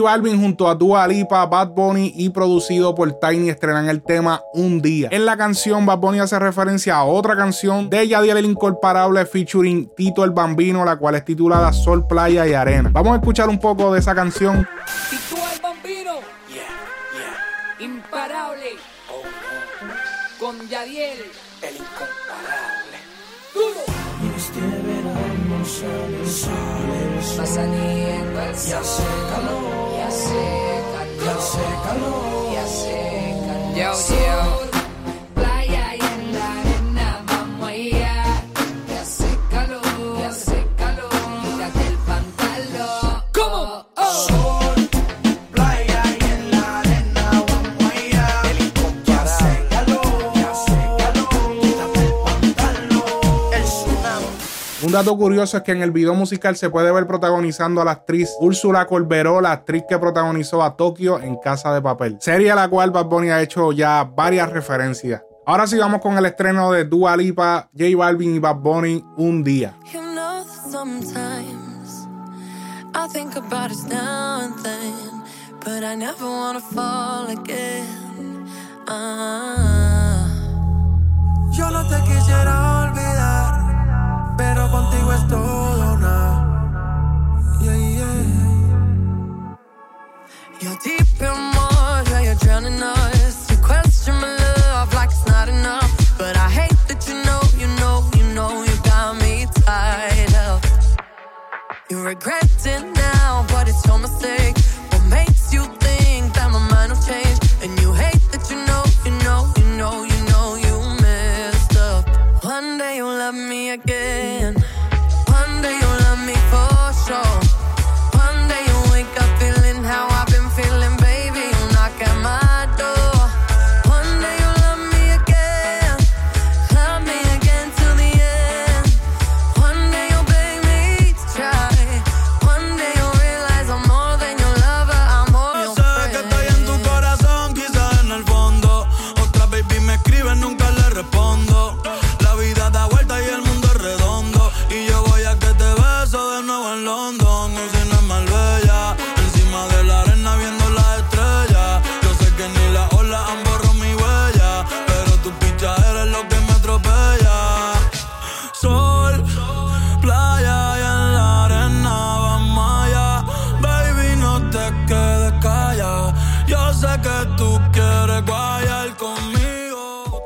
J 0.00 0.10
Balvin 0.10 0.40
junto 0.40 0.66
a 0.66 0.74
Dua 0.74 1.06
Lipa, 1.06 1.44
Bad 1.44 1.68
Bunny 1.68 2.12
y 2.16 2.30
producido 2.30 2.94
por 2.94 3.12
Tiny 3.20 3.50
estrenan 3.50 3.88
el 3.88 4.02
tema 4.02 4.42
Un 4.54 4.80
Día. 4.80 5.08
En 5.10 5.26
la 5.26 5.36
canción 5.36 5.84
Bad 5.84 5.98
Bunny 5.98 6.20
hace 6.20 6.38
referencia 6.38 6.96
a 6.96 7.04
otra 7.04 7.36
canción 7.36 7.90
de 7.90 8.08
Yadiel 8.08 8.38
el 8.38 8.46
Incomparable 8.46 9.26
featuring 9.26 9.90
Tito 9.94 10.24
el 10.24 10.30
Bambino, 10.30 10.84
la 10.84 10.96
cual 10.96 11.16
es 11.16 11.24
titulada 11.24 11.72
Sol, 11.72 12.06
Playa 12.06 12.46
y 12.46 12.54
Arena. 12.54 12.90
Vamos 12.92 13.12
a 13.12 13.16
escuchar 13.16 13.50
un 13.50 13.58
poco 13.58 13.92
de 13.92 14.00
esa 14.00 14.14
canción. 14.14 14.66
Tito 15.10 15.36
el 15.54 15.60
Bambino. 15.60 16.12
Imparable. 17.78 18.70
Con 20.38 20.66
Yadiel. 20.68 21.18
El 21.60 21.76
incomparable. 21.76 22.69
El 25.78 26.26
sol, 26.28 26.50
Va 27.40 27.46
saliendo 27.46 28.40
el 28.40 28.54
Ya 28.54 28.56
sol. 28.56 28.78
hace 28.80 29.02
calor. 29.30 29.96
Ya 29.96 30.08
hace 30.08 30.42
calor. 30.92 31.24
Ya 31.24 31.32
hace 31.38 31.64
calor. 31.84 32.52
Ya 32.52 32.62
hace 32.64 32.94
calor. 33.46 33.76
Yo, 33.76 34.64
yo. 34.64 34.69
Dato 55.00 55.16
curioso 55.16 55.56
es 55.56 55.62
que 55.62 55.72
en 55.72 55.80
el 55.80 55.92
video 55.92 56.12
musical 56.14 56.56
se 56.56 56.68
puede 56.68 56.92
ver 56.92 57.06
protagonizando 57.06 57.80
a 57.80 57.86
la 57.86 57.92
actriz 57.92 58.36
Úrsula 58.38 58.86
Corberó, 58.86 59.40
la 59.40 59.52
actriz 59.52 59.84
que 59.88 59.98
protagonizó 59.98 60.62
a 60.62 60.76
Tokio 60.76 61.18
en 61.20 61.36
Casa 61.36 61.72
de 61.72 61.80
Papel, 61.80 62.18
serie 62.20 62.50
a 62.50 62.54
la 62.54 62.68
cual 62.68 62.90
Bad 62.90 63.06
Bunny 63.06 63.30
ha 63.30 63.40
hecho 63.40 63.72
ya 63.72 64.04
varias 64.04 64.52
referencias. 64.52 65.22
Ahora 65.46 65.66
sí 65.66 65.78
vamos 65.78 66.02
con 66.02 66.18
el 66.18 66.26
estreno 66.26 66.70
de 66.72 66.84
Dua 66.84 67.16
Lipa, 67.16 67.70
J 67.72 67.96
Balvin 67.96 68.34
y 68.36 68.38
Bad 68.38 68.56
Bunny 68.56 69.02
Un 69.16 69.42
Día. 69.42 69.74
You 69.90 70.02
know 70.02 70.44
that 70.44 70.70
sometimes 70.70 72.06
I 72.94 73.08
think 73.10 73.34
about 73.36 73.70
us 73.70 73.84
now 73.84 74.42
and 74.42 74.54
then, 74.62 75.22
but 75.64 75.82
I 75.82 75.96
never 75.96 76.26
wanna 76.26 76.60
fall 76.60 77.30
again. 77.30 78.44
Ah. 78.86 80.26
Yo 81.52 81.70
no 81.70 81.88
te 81.88 81.96
quisiera 82.04 82.79
contigo 84.90 85.12
es 85.12 85.28
todo 85.28 85.96
nada. 85.98 86.46
Yeah, 87.60 87.76
yeah. 87.76 89.56
You're 90.60 90.78
deep 90.84 91.20
in 91.20 91.52
water, 91.56 92.20
you're 92.22 92.34
drowning 92.36 92.82
us. 92.82 93.50
You 93.50 93.56
question 93.58 94.14
my 94.14 94.36
love 94.36 94.92
like 94.94 95.10
it's 95.10 95.26
not 95.26 95.48
enough. 95.48 95.90
But 96.18 96.36
I 96.36 96.48
hate 96.48 96.78
that 96.88 97.06
you 97.08 97.14
know, 97.24 97.40
you 97.58 97.68
know, 97.80 98.08
you 98.16 98.24
know, 98.34 98.62
you 98.62 98.76
got 98.84 99.16
me 99.20 99.46
tied 99.64 100.34
up. 100.34 100.64
You 101.88 102.02
regret 102.02 102.66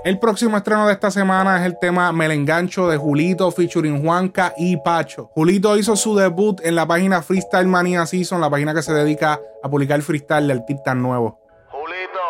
El 0.05 0.19
próximo 0.19 0.59
estreno 0.59 0.87
de 0.87 0.93
esta 0.93 1.11
semana 1.11 1.59
es 1.59 1.65
el 1.65 1.79
tema 1.79 2.13
Me 2.13 2.29
la 2.29 2.35
engancho 2.35 2.89
de 2.89 2.99
Julito 2.99 3.51
featuring 3.51 4.05
Juanca 4.05 4.53
y 4.55 4.77
Pacho. 4.77 5.31
Julito 5.35 5.79
hizo 5.79 5.97
su 5.97 6.15
debut 6.15 6.61
en 6.63 6.75
la 6.75 6.87
página 6.87 7.23
Freestyle 7.23 7.67
Mania 7.67 8.05
Season, 8.05 8.39
la 8.39 8.51
página 8.51 8.75
que 8.75 8.83
se 8.83 8.93
dedica 8.93 9.41
a 9.63 9.71
publicar 9.71 10.03
freestyle 10.03 10.47
de 10.47 10.53
artistas 10.53 10.95
nuevos. 10.95 11.37
Julito, 11.71 12.21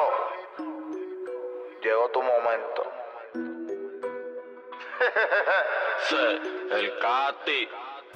llegó 1.82 2.08
tu 2.12 2.22
momento. 2.22 2.82
Sí, 6.06 6.16
el 6.70 6.92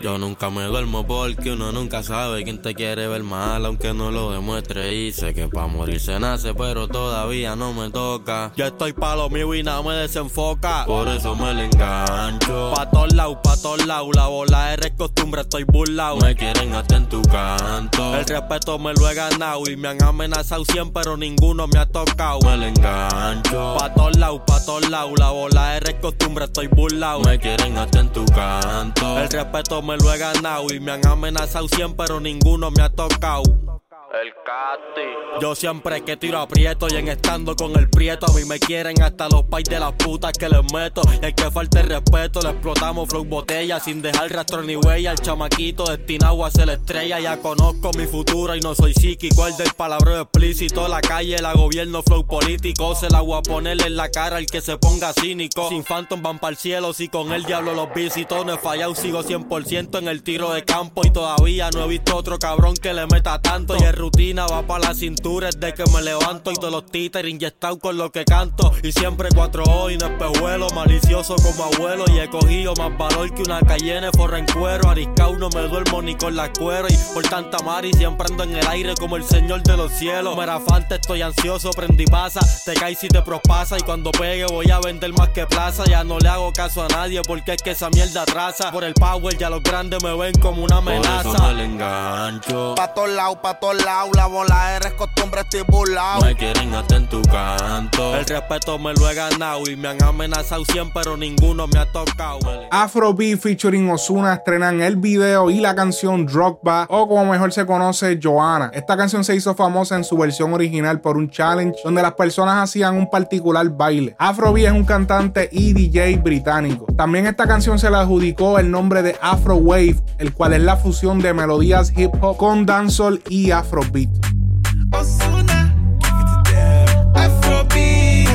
Yo 0.01 0.17
nunca 0.17 0.49
me 0.49 0.63
duermo 0.63 1.05
porque 1.05 1.51
uno 1.53 1.73
nunca 1.73 2.05
sabe 2.05 2.45
quién 2.45 2.63
te 2.63 2.73
quiere 2.73 3.09
ver 3.09 3.25
mal, 3.25 3.67
aunque 3.67 3.93
no 3.93 4.13
lo 4.13 4.31
demuestre. 4.31 4.95
Y 4.95 5.13
sé 5.13 5.35
que 5.35 5.49
pa' 5.49 5.67
morir 5.67 5.99
se 5.99 6.21
nace, 6.21 6.55
pero 6.55 6.87
todavía 6.87 7.57
no 7.57 7.73
me 7.73 7.91
toca. 7.91 8.53
Ya 8.57 8.69
estoy 8.69 8.93
pa' 8.93 9.17
lo 9.17 9.29
mío 9.29 9.53
y 9.55 9.65
nada 9.65 9.83
me 9.83 9.95
desenfoca. 9.95 10.85
Por 10.87 11.09
eso 11.09 11.35
me 11.35 11.53
le 11.53 11.65
engancho. 11.65 12.73
Pa' 12.77 12.89
todos 12.89 13.13
lados, 13.13 13.39
pa' 13.43 13.57
todos 13.57 13.85
lados. 13.87 14.11
La 14.15 14.29
bola 14.29 14.75
es 14.75 14.93
costumbre, 14.93 15.41
estoy 15.41 15.65
burlao. 15.65 16.19
Me 16.19 16.37
quieren 16.37 16.75
hasta 16.75 16.97
en 16.97 17.09
tu 17.09 17.21
canto. 17.23 18.15
El 18.17 18.25
respeto 18.25 18.79
me 18.79 18.95
lo 18.95 19.11
he 19.11 19.15
ganado 19.15 19.63
y 19.69 19.77
me 19.77 19.89
han 19.89 20.03
amenazado 20.05 20.65
siempre, 20.65 21.03
pero 21.03 21.17
ninguno 21.17 21.67
me 21.67 21.81
ha 21.81 21.87
tocado. 21.87 22.39
Me 22.45 22.57
le 22.57 22.69
engancho. 22.69 23.75
Pa' 23.77 23.93
todos 23.95 24.17
lados, 24.17 24.43
pa' 24.47 24.65
todos 24.65 24.89
lados. 24.89 25.19
La 25.19 25.31
bola 25.31 25.77
es 25.77 25.95
costumbre, 25.95 26.45
estoy 26.45 26.69
burlao. 26.69 27.21
Me 27.23 27.41
quieren 27.41 27.77
hasta 27.77 27.99
en 27.99 28.13
tu 28.13 28.25
canto. 28.27 29.19
El 29.19 29.29
respeto 29.29 29.83
lo 29.97 30.13
he 30.13 30.19
ganado 30.19 30.67
y 30.73 30.81
me 30.81 30.93
han 30.93 31.07
amenazado 31.07 31.69
siempre, 31.69 32.07
pero 32.07 32.21
ninguno 32.21 32.71
me 32.71 32.83
ha 32.83 32.91
tocado. 32.91 33.68
El 34.11 34.33
Cati. 34.33 35.39
Yo 35.43 35.55
siempre 35.55 36.03
que 36.03 36.17
tiro 36.17 36.39
aprieto 36.39 36.87
y 36.91 36.97
en 36.97 37.09
estando 37.09 37.55
con 37.55 37.79
el 37.79 37.91
prieto. 37.91 38.25
A 38.25 38.33
mí 38.33 38.43
me 38.47 38.59
quieren 38.59 39.03
hasta 39.03 39.29
los 39.29 39.45
pais 39.45 39.67
de 39.69 39.79
las 39.79 39.93
putas 39.93 40.33
que 40.33 40.49
les 40.49 40.73
meto. 40.73 41.03
Y 41.21 41.27
el 41.27 41.35
que 41.35 41.51
falte 41.51 41.83
respeto, 41.83 42.41
le 42.41 42.49
explotamos 42.49 43.07
flow 43.11 43.27
botella 43.27 43.79
sin 43.81 44.01
dejar 44.01 44.33
rastro 44.33 44.63
ni 44.63 44.77
huella. 44.77 45.13
El 45.13 45.21
chamaquito 45.21 45.85
destinado 45.85 46.43
a 46.47 46.51
ser 46.51 46.71
estrella. 46.71 47.21
Ya 47.21 47.37
conozco 47.37 47.91
mi 47.99 48.07
futuro 48.07 48.57
y 48.57 48.61
no 48.61 48.75
soy 48.75 48.95
psíquico. 48.95 49.47
El 49.47 49.55
del 49.59 49.75
palabra 49.75 50.23
explícito. 50.23 50.89
La 50.89 51.03
calle 51.03 51.37
la 51.43 51.53
gobierno 51.53 52.03
flow 52.03 52.27
político. 52.27 52.95
Se 52.95 53.11
la 53.11 53.21
voy 53.21 53.39
a 53.39 53.43
ponerle 53.43 53.89
en 53.89 53.97
la 53.97 54.11
cara 54.11 54.39
el 54.39 54.47
que 54.47 54.63
se 54.63 54.79
ponga 54.79 55.13
cínico. 55.13 55.69
Sin 55.69 55.85
phantom 55.85 56.23
van 56.23 56.39
para 56.39 56.53
el 56.53 56.57
cielo. 56.57 56.95
Si 56.95 57.09
con 57.09 57.31
el 57.33 57.45
diablo 57.45 57.75
los 57.75 57.93
visito. 57.93 58.43
No 58.47 58.55
he 58.55 58.59
fallado, 58.59 58.95
sigo 58.95 59.23
100% 59.23 59.99
en 59.99 60.09
el 60.09 60.23
tiro 60.23 60.51
de 60.55 60.65
campo. 60.65 61.03
Y 61.05 61.11
todavía 61.11 61.71
no 61.71 61.85
he 61.85 61.89
visto 61.89 62.17
otro 62.17 62.39
cabrón 62.39 62.73
que 62.73 62.95
le 62.95 63.07
meta 63.07 63.39
tanto. 63.43 63.77
Y 63.79 63.83
el 63.83 63.98
rutina 63.99 64.47
va 64.47 64.63
para 64.63 64.89
la 64.89 64.95
cintura 64.95 65.51
desde 65.51 65.75
que 65.75 65.85
me 65.91 66.01
levanto 66.01 66.51
y 66.51 66.55
todos 66.55 66.73
los 66.73 66.87
títeres 66.87 67.31
inyectados 67.31 67.79
con 67.79 67.99
lo 67.99 68.11
que 68.11 68.25
canto. 68.25 68.73
Y 68.83 68.93
siempre 68.93 69.29
cuatro 69.35 69.65
hoy 69.65 69.95
en 69.95 70.03
espejuelo, 70.03 70.69
malicioso 70.71 71.37
como 71.37 71.65
abuelo. 71.65 72.05
Y 72.09 72.21
he 72.21 72.31
cogido 72.31 72.75
más 72.79 72.97
valor 72.97 73.35
que 73.35 73.43
una 73.43 73.61
cayenne 73.61 74.11
forra 74.13 74.39
en 74.39 74.47
cuero. 74.47 74.89
Ariscao 74.89 75.37
no 75.37 75.49
me 75.51 75.63
duermo 75.63 76.01
ni 76.01 76.15
con 76.15 76.37
la 76.37 76.53
cuero. 76.53 76.89
Y 76.89 76.97
por 77.13 77.25
tanta 77.29 77.59
mar 77.59 77.85
y 77.85 77.93
siempre 77.93 78.29
ando 78.31 78.45
en 78.45 78.57
el 78.57 78.67
aire 78.67 78.95
como 78.95 79.17
el 79.17 79.25
señor 79.25 79.63
de 79.63 79.77
los 79.77 79.93
cielos. 79.93 80.37
Merafante, 80.37 80.95
estoy 80.95 81.23
ansioso, 81.23 81.71
prendí 81.71 82.07
pasa. 82.07 82.41
Te 82.65 82.75
caes 82.75 83.03
y 83.05 83.09
te 83.09 83.21
prospasa. 83.23 83.77
Y 83.79 83.83
cuando 83.83 84.13
pegue 84.13 84.47
voy 84.47 84.71
a 84.71 84.79
vender 84.81 85.13
más 85.13 85.31
que 85.31 85.47
plaza. 85.47 85.85
Ya 85.85 86.05
no 86.05 86.19
le 86.19 86.29
hago 86.29 86.53
caso 86.53 86.83
a 86.83 86.89
nadie 86.89 87.21
porque 87.23 87.55
es 87.55 87.63
que 87.63 87.73
esa 87.73 87.91
mierda 87.91 88.23
atrasa. 88.23 88.71
Por 88.71 88.85
el 88.85 88.95
power 88.95 89.37
ya 89.37 89.51
los 89.51 89.63
grandes 89.63 90.03
me 90.03 90.17
ven 90.17 90.35
como 90.41 90.63
una 90.63 90.77
amenaza. 90.77 91.23
Por 91.23 91.37
eso 91.37 91.59
engancho. 91.59 92.75
Pa' 92.77 92.95
todos 92.95 93.11
lados, 93.11 93.39
pa' 93.43 93.59
todos 93.59 93.77
lados, 93.77 93.88
la 94.15 94.27
bola 94.27 94.77
eres 94.77 94.93
costumbre, 94.93 95.41
estoy 95.41 95.63
burlao. 95.67 96.21
Me 96.21 96.35
quieren 96.35 96.75
hasta 96.75 96.97
en 96.97 97.09
tu 97.09 97.23
canto. 97.23 98.17
El 98.17 98.27
respeto 98.27 98.79
me 98.79 98.93
lo 98.93 99.09
he 99.09 99.15
ganado 99.15 99.63
y 99.67 99.77
me 99.77 99.89
han 99.89 100.03
amenazado 100.03 100.63
siempre, 100.67 101.01
pero 101.03 101.17
ninguno 101.17 101.67
me 101.67 101.79
ha 101.79 101.87
tocado. 101.87 102.39
Afrobeat 102.71 103.39
featuring 103.39 103.89
Ozuna 103.91 104.35
estrenan 104.35 104.83
el 104.83 104.97
video 104.97 105.51
y 105.51 105.61
la 105.61 105.75
canción 105.75 106.27
Drogba, 106.27 106.87
o 106.91 107.09
como 107.09 107.25
mejor 107.25 107.51
se 107.53 107.65
conoce, 107.65 108.19
Joanna. 108.23 108.71
Esta 108.75 108.95
canción 108.97 109.25
se 109.25 109.35
hizo 109.35 109.55
famosa 109.55 109.97
en 109.97 110.05
su 110.05 110.19
versión 110.19 110.53
original 110.53 111.01
por 111.01 111.17
un 111.17 111.31
challenge 111.31 111.79
donde 111.83 112.03
las 112.03 112.13
personas 112.13 112.63
hacían 112.63 112.95
un 112.95 113.09
particular 113.09 113.67
baile. 113.71 114.15
Afrobeat 114.19 114.67
es 114.67 114.73
un 114.73 114.85
cantante 114.85 115.49
y 115.51 115.73
DJ 115.73 116.19
británico. 116.19 116.87
También 116.95 117.27
esta 117.27 117.47
canción 117.47 117.79
se 117.79 117.91
le 117.91 117.97
adjudicó 117.97 118.59
el 118.59 118.71
nombre 118.71 119.03
de 119.03 119.17
Afro 119.23 119.57
Wave, 119.57 119.97
el 120.19 120.35
cual 120.35 120.53
es 120.53 120.61
la 120.61 120.77
fusión 120.77 121.21
de 121.21 121.33
melodías 121.33 121.93
hip 121.97 122.13
hop 122.21 122.37
con 122.37 122.67
dancehall 122.67 123.23
y 123.31 123.51
afrobeat. 123.51 123.78
Ozuna, 123.79 125.71
give 126.01 126.19
it 126.19 126.27
to 126.31 126.37
them. 126.51 127.15
Afrobeat. 127.15 128.27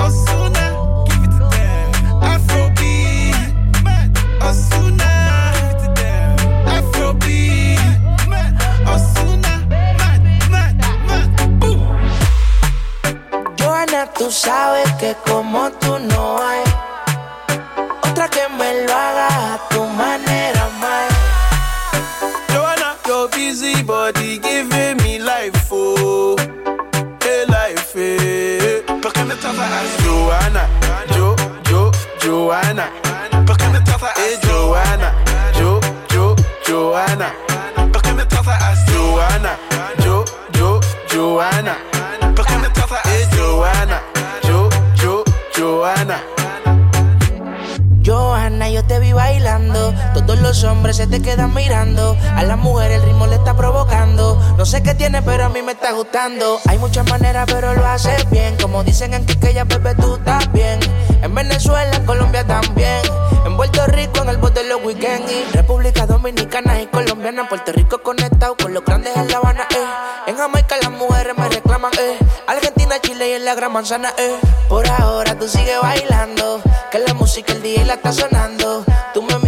Ozuna, 0.00 0.64
give 1.06 1.24
it 1.24 1.30
to 1.36 1.44
them. 1.52 1.88
Afrobeat. 2.32 3.36
Ozuna, 4.40 5.10
give 5.52 5.68
it 5.70 5.76
to 5.82 5.88
them. 6.00 6.36
Afrobeat. 6.76 7.84
Ozuna, 8.86 9.52
mad, 10.00 10.22
mad, 10.50 10.74
mad. 11.06 11.28
Ooh. 11.62 11.84
Joana, 13.58 14.02
tú 14.16 14.30
sabes 14.30 14.90
que 14.94 15.14
como 15.26 15.70
tú 15.72 15.98
no 15.98 16.38
hay 16.42 16.64
eh. 29.30 29.36
¿Por 29.36 29.36
qué 29.36 29.36
me 29.36 29.36
trata 29.36 29.80
así? 29.80 30.04
Joanna, 30.04 30.68
Jo, 31.16 31.36
Jo, 31.70 31.90
Joanna. 32.22 32.90
¿Por 33.46 33.56
qué 33.56 33.68
me 33.68 33.80
trata 33.80 34.06
así? 34.06 34.22
Hey, 34.22 34.38
Joanna, 34.42 35.14
Jo, 35.58 35.80
Jo, 36.12 36.36
Joanna. 36.66 37.49
Los 50.50 50.64
hombres 50.64 50.96
se 50.96 51.06
te 51.06 51.22
quedan 51.22 51.54
mirando. 51.54 52.16
A 52.34 52.42
la 52.42 52.56
mujer 52.56 52.90
el 52.90 53.02
ritmo 53.02 53.28
le 53.28 53.36
está 53.36 53.54
provocando. 53.54 54.36
No 54.58 54.66
sé 54.66 54.82
qué 54.82 54.94
tiene, 54.94 55.22
pero 55.22 55.44
a 55.44 55.48
mí 55.48 55.62
me 55.62 55.72
está 55.72 55.92
gustando. 55.92 56.58
Hay 56.66 56.76
muchas 56.76 57.08
maneras, 57.08 57.46
pero 57.46 57.72
lo 57.72 57.86
haces 57.86 58.28
bien. 58.30 58.56
Como 58.60 58.82
dicen 58.82 59.14
en 59.14 59.24
Quiqueya, 59.26 59.62
bebé, 59.62 59.94
tú 59.94 60.16
estás 60.16 60.50
bien. 60.50 60.80
En 61.22 61.32
Venezuela, 61.32 61.94
en 61.94 62.04
Colombia 62.04 62.44
también. 62.44 63.00
En 63.46 63.56
Puerto 63.56 63.86
Rico, 63.86 64.22
en 64.22 64.28
el 64.30 64.38
bote 64.38 64.64
los 64.64 64.82
weekends. 64.82 65.30
Y 65.30 65.44
República 65.52 66.04
Dominicana 66.04 66.82
y 66.82 66.88
Colombiana. 66.88 67.48
Puerto 67.48 67.70
Rico 67.70 68.02
conectado 68.02 68.56
con 68.56 68.74
los 68.74 68.84
grandes 68.84 69.16
en 69.16 69.28
La 69.28 69.36
Habana, 69.36 69.68
eh. 69.70 70.30
En 70.30 70.36
Jamaica 70.36 70.74
las 70.82 70.90
mujeres 70.90 71.38
me 71.38 71.48
reclaman, 71.48 71.92
eh. 71.92 72.18
Argentina, 72.48 72.96
Chile 73.00 73.30
y 73.30 73.32
en 73.34 73.44
la 73.44 73.54
Gran 73.54 73.72
Manzana, 73.72 74.12
eh. 74.18 74.36
Por 74.68 74.84
ahora 74.88 75.38
tú 75.38 75.46
sigues 75.46 75.80
bailando. 75.80 76.60
Que 76.90 76.98
la 76.98 77.14
música 77.14 77.52
el 77.52 77.62
día 77.62 77.84
la 77.84 77.94
está 77.94 78.12
sonando. 78.12 78.84
Tú 79.14 79.22
me 79.22 79.38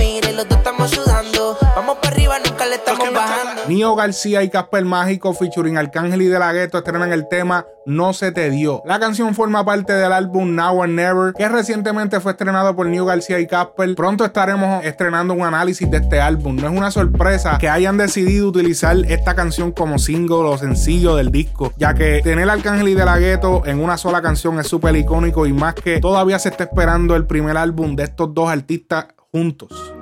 Nio 3.68 3.94
García 3.94 4.42
y 4.42 4.50
Casper 4.50 4.84
Mágico 4.84 5.32
featuring 5.34 5.76
Arcángel 5.76 6.22
y 6.22 6.26
De 6.26 6.38
La 6.38 6.52
Ghetto 6.52 6.78
estrenan 6.78 7.12
el 7.12 7.28
tema 7.28 7.64
No 7.86 8.12
se 8.12 8.32
te 8.32 8.50
dio. 8.50 8.82
La 8.84 8.98
canción 8.98 9.34
forma 9.34 9.64
parte 9.64 9.92
del 9.92 10.12
álbum 10.12 10.56
Now 10.56 10.80
or 10.80 10.88
Never, 10.88 11.32
que 11.32 11.48
recientemente 11.48 12.18
fue 12.18 12.32
estrenado 12.32 12.74
por 12.74 12.86
Nio 12.86 13.04
García 13.04 13.38
y 13.38 13.46
Casper. 13.46 13.94
Pronto 13.94 14.24
estaremos 14.24 14.84
estrenando 14.84 15.34
un 15.34 15.42
análisis 15.42 15.88
de 15.90 15.98
este 15.98 16.20
álbum. 16.20 16.56
No 16.56 16.68
es 16.68 16.76
una 16.76 16.90
sorpresa 16.90 17.58
que 17.58 17.68
hayan 17.68 17.96
decidido 17.96 18.48
utilizar 18.48 18.96
esta 19.08 19.34
canción 19.34 19.70
como 19.70 19.98
single 19.98 20.48
o 20.48 20.58
sencillo 20.58 21.14
del 21.14 21.30
disco, 21.30 21.72
ya 21.76 21.94
que 21.94 22.20
tener 22.22 22.50
Arcángel 22.50 22.88
y 22.88 22.94
De 22.94 23.04
La 23.04 23.18
Ghetto 23.18 23.64
en 23.64 23.80
una 23.80 23.96
sola 23.96 24.22
canción 24.22 24.58
es 24.58 24.66
súper 24.66 24.96
icónico 24.96 25.46
y 25.46 25.52
más 25.52 25.74
que 25.74 26.00
todavía 26.00 26.38
se 26.40 26.48
está 26.48 26.64
esperando 26.64 27.14
el 27.14 27.26
primer 27.26 27.56
álbum 27.56 27.94
de 27.94 28.04
estos 28.04 28.34
dos 28.34 28.50
artistas 28.50 29.06
juntos. 29.30 29.94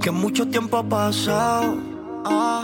Que 0.00 0.10
mucho 0.12 0.46
tiempo 0.48 0.76
ha 0.78 0.82
pasado. 0.82 1.76
Ah, 2.24 2.62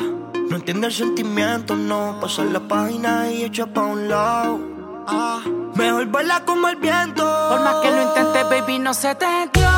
no 0.49 0.57
entiendo 0.57 0.87
el 0.87 0.93
sentimiento, 0.93 1.75
no. 1.75 2.19
Pasar 2.21 2.47
la 2.47 2.61
página 2.61 3.31
y 3.31 3.43
echa 3.43 3.67
pa' 3.67 3.83
un 3.83 4.09
lado. 4.09 4.61
Ah, 5.07 5.41
mejor 5.75 6.07
baila 6.07 6.45
como 6.45 6.69
el 6.69 6.77
viento. 6.77 7.25
Por 7.51 7.61
más 7.61 7.77
que 7.83 7.91
lo 7.91 8.03
intentes, 8.03 8.45
baby, 8.49 8.79
no 8.79 8.95
se 8.95 9.15
te 9.17 9.27
dio. 9.53 9.69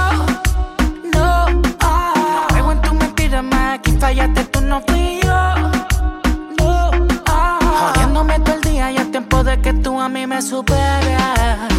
No, 1.15 1.47
ah. 1.81 2.47
Juego 2.51 2.73
en 2.73 2.83
tu 2.83 2.95
mentira, 2.95 3.43
más 3.43 3.79
aquí 3.79 3.93
fallaste, 3.93 4.45
tú 4.45 4.61
no 4.61 4.81
fui 4.87 5.21
yo. 5.23 5.55
No, 6.59 6.91
ah. 7.27 7.59
Jodiéndome 7.95 8.39
todo 8.41 8.55
el 8.57 8.61
día 8.61 8.93
y 8.93 8.97
es 8.99 9.11
tiempo 9.11 9.43
de 9.43 9.61
que 9.61 9.73
tú 9.73 9.99
a 9.99 10.09
mí 10.09 10.27
me 10.27 10.43
superes. 10.43 11.23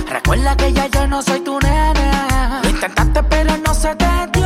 Recuerda 0.10 0.58
que 0.58 0.74
ya 0.74 0.88
yo 0.88 1.08
no 1.08 1.22
soy 1.22 1.40
tu 1.42 1.60
nena. 1.60 2.62
Lo 2.64 2.70
intentaste, 2.70 3.22
pero 3.24 3.56
no 3.58 3.74
se 3.74 3.96
te 3.96 4.06
dio. 4.34 4.37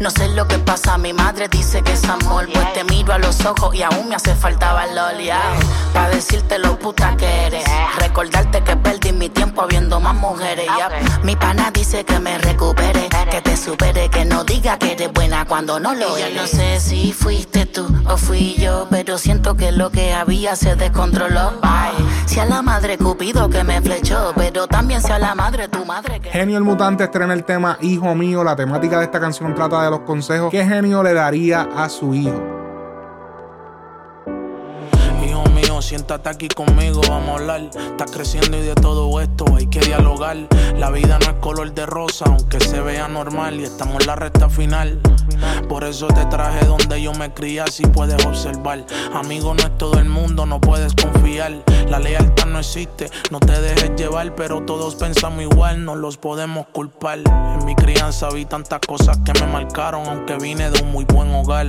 No 0.00 0.10
sé 0.10 0.28
lo 0.28 0.46
que 0.46 0.58
pasa, 0.58 0.96
mi 0.98 1.12
madre 1.12 1.48
dice 1.48 1.82
que 1.82 1.92
es 1.92 2.04
amor. 2.04 2.48
Pues 2.52 2.72
te 2.72 2.84
miro 2.84 3.12
a 3.12 3.18
los 3.18 3.44
ojos 3.44 3.74
y 3.74 3.82
aún 3.82 4.08
me 4.08 4.14
hace 4.14 4.34
falta 4.34 4.72
valor, 4.72 5.18
ya. 5.20 5.40
Pa' 5.92 6.08
decirte 6.08 6.58
lo 6.58 6.78
puta 6.78 7.16
que 7.16 7.46
eres. 7.46 7.64
Recordarte 7.98 8.62
que 8.62 8.76
perdí 8.76 9.12
mi 9.12 9.28
tiempo 9.28 9.66
viendo 9.66 10.00
más 10.00 10.14
mujeres, 10.14 10.66
ya. 10.66 10.88
Mi 11.22 11.36
pana 11.36 11.70
dice 11.70 12.04
que 12.04 12.18
me 12.18 12.38
recupere, 12.38 13.08
que 13.28 13.40
te 13.42 13.56
supere, 13.56 14.08
que 14.08 14.24
no 14.24 14.44
diga 14.44 14.78
que 14.78 14.92
eres 14.92 15.12
buena 15.12 15.44
cuando 15.44 15.78
no 15.78 15.94
lo 15.94 16.16
eres. 16.16 16.36
No 16.36 16.46
sé 16.46 16.80
si 16.80 17.12
fuiste 17.12 17.66
tú 17.66 17.86
o 18.06 18.16
fui 18.16 18.54
yo, 18.54 18.86
pero 18.90 19.18
siento 19.18 19.56
que 19.56 19.72
lo 19.72 19.90
que 19.90 20.12
había 20.12 20.56
se 20.56 20.76
descontroló. 20.76 21.52
Ay, 21.62 21.94
si 22.26 22.40
a 22.40 22.46
la 22.46 22.62
madre 22.62 22.98
Cupido 22.98 23.48
que 23.48 23.64
me 23.64 23.80
flechó, 23.80 24.32
pero 24.36 24.66
también 24.66 25.02
sea 25.02 25.18
la 25.18 25.34
madre 25.34 25.68
tu 25.68 25.84
madre 25.84 26.20
que. 26.20 26.30
Genio 26.30 26.58
el 26.58 26.64
Mutante 26.64 27.04
estrena 27.04 27.34
el 27.34 27.44
tema 27.44 27.78
Hijo 27.80 28.14
mío. 28.14 28.44
La 28.44 28.56
temática 28.56 28.98
de 28.98 29.04
esta 29.04 29.20
canción 29.20 29.54
trata 29.54 29.82
de 29.82 29.90
los 29.90 30.00
consejos 30.00 30.50
que 30.50 30.64
Genio 30.64 31.02
le 31.02 31.14
daría 31.14 31.68
a 31.76 31.88
su 31.88 32.14
hijo. 32.14 32.57
Siéntate 35.80 36.28
aquí 36.28 36.48
conmigo, 36.48 37.00
vamos 37.08 37.28
a 37.28 37.34
hablar. 37.34 37.60
Estás 37.60 38.10
creciendo 38.10 38.56
y 38.58 38.62
de 38.62 38.74
todo 38.74 39.20
esto 39.20 39.44
hay 39.56 39.66
que 39.68 39.80
dialogar. 39.80 40.36
La 40.76 40.90
vida 40.90 41.18
no 41.20 41.30
es 41.30 41.38
color 41.40 41.72
de 41.72 41.86
rosa, 41.86 42.24
aunque 42.26 42.60
se 42.60 42.80
vea 42.80 43.08
normal 43.08 43.60
y 43.60 43.64
estamos 43.64 44.00
en 44.00 44.06
la 44.08 44.16
recta 44.16 44.48
final. 44.48 45.00
Por 45.68 45.84
eso 45.84 46.08
te 46.08 46.24
traje 46.26 46.66
donde 46.66 47.00
yo 47.00 47.12
me 47.14 47.32
crié, 47.32 47.60
así 47.60 47.84
puedes 47.86 48.24
observar. 48.26 48.84
Amigo 49.14 49.54
no 49.54 49.62
es 49.62 49.78
todo 49.78 49.98
el 49.98 50.08
mundo, 50.08 50.46
no 50.46 50.60
puedes 50.60 50.94
confiar. 50.94 51.52
La 51.88 51.98
lealtad 51.98 52.46
no 52.46 52.58
existe, 52.58 53.10
no 53.30 53.38
te 53.38 53.60
dejes 53.60 53.94
llevar, 53.96 54.34
pero 54.34 54.62
todos 54.62 54.96
pensamos 54.96 55.42
igual, 55.42 55.84
no 55.84 55.94
los 55.94 56.16
podemos 56.16 56.66
culpar. 56.72 57.18
En 57.18 57.64
mi 57.64 57.74
crianza 57.74 58.28
vi 58.30 58.44
tantas 58.44 58.80
cosas 58.80 59.18
que 59.24 59.32
me 59.40 59.46
marcaron, 59.46 60.06
aunque 60.06 60.36
vine 60.36 60.70
de 60.70 60.82
un 60.82 60.90
muy 60.90 61.04
buen 61.04 61.32
hogar. 61.34 61.68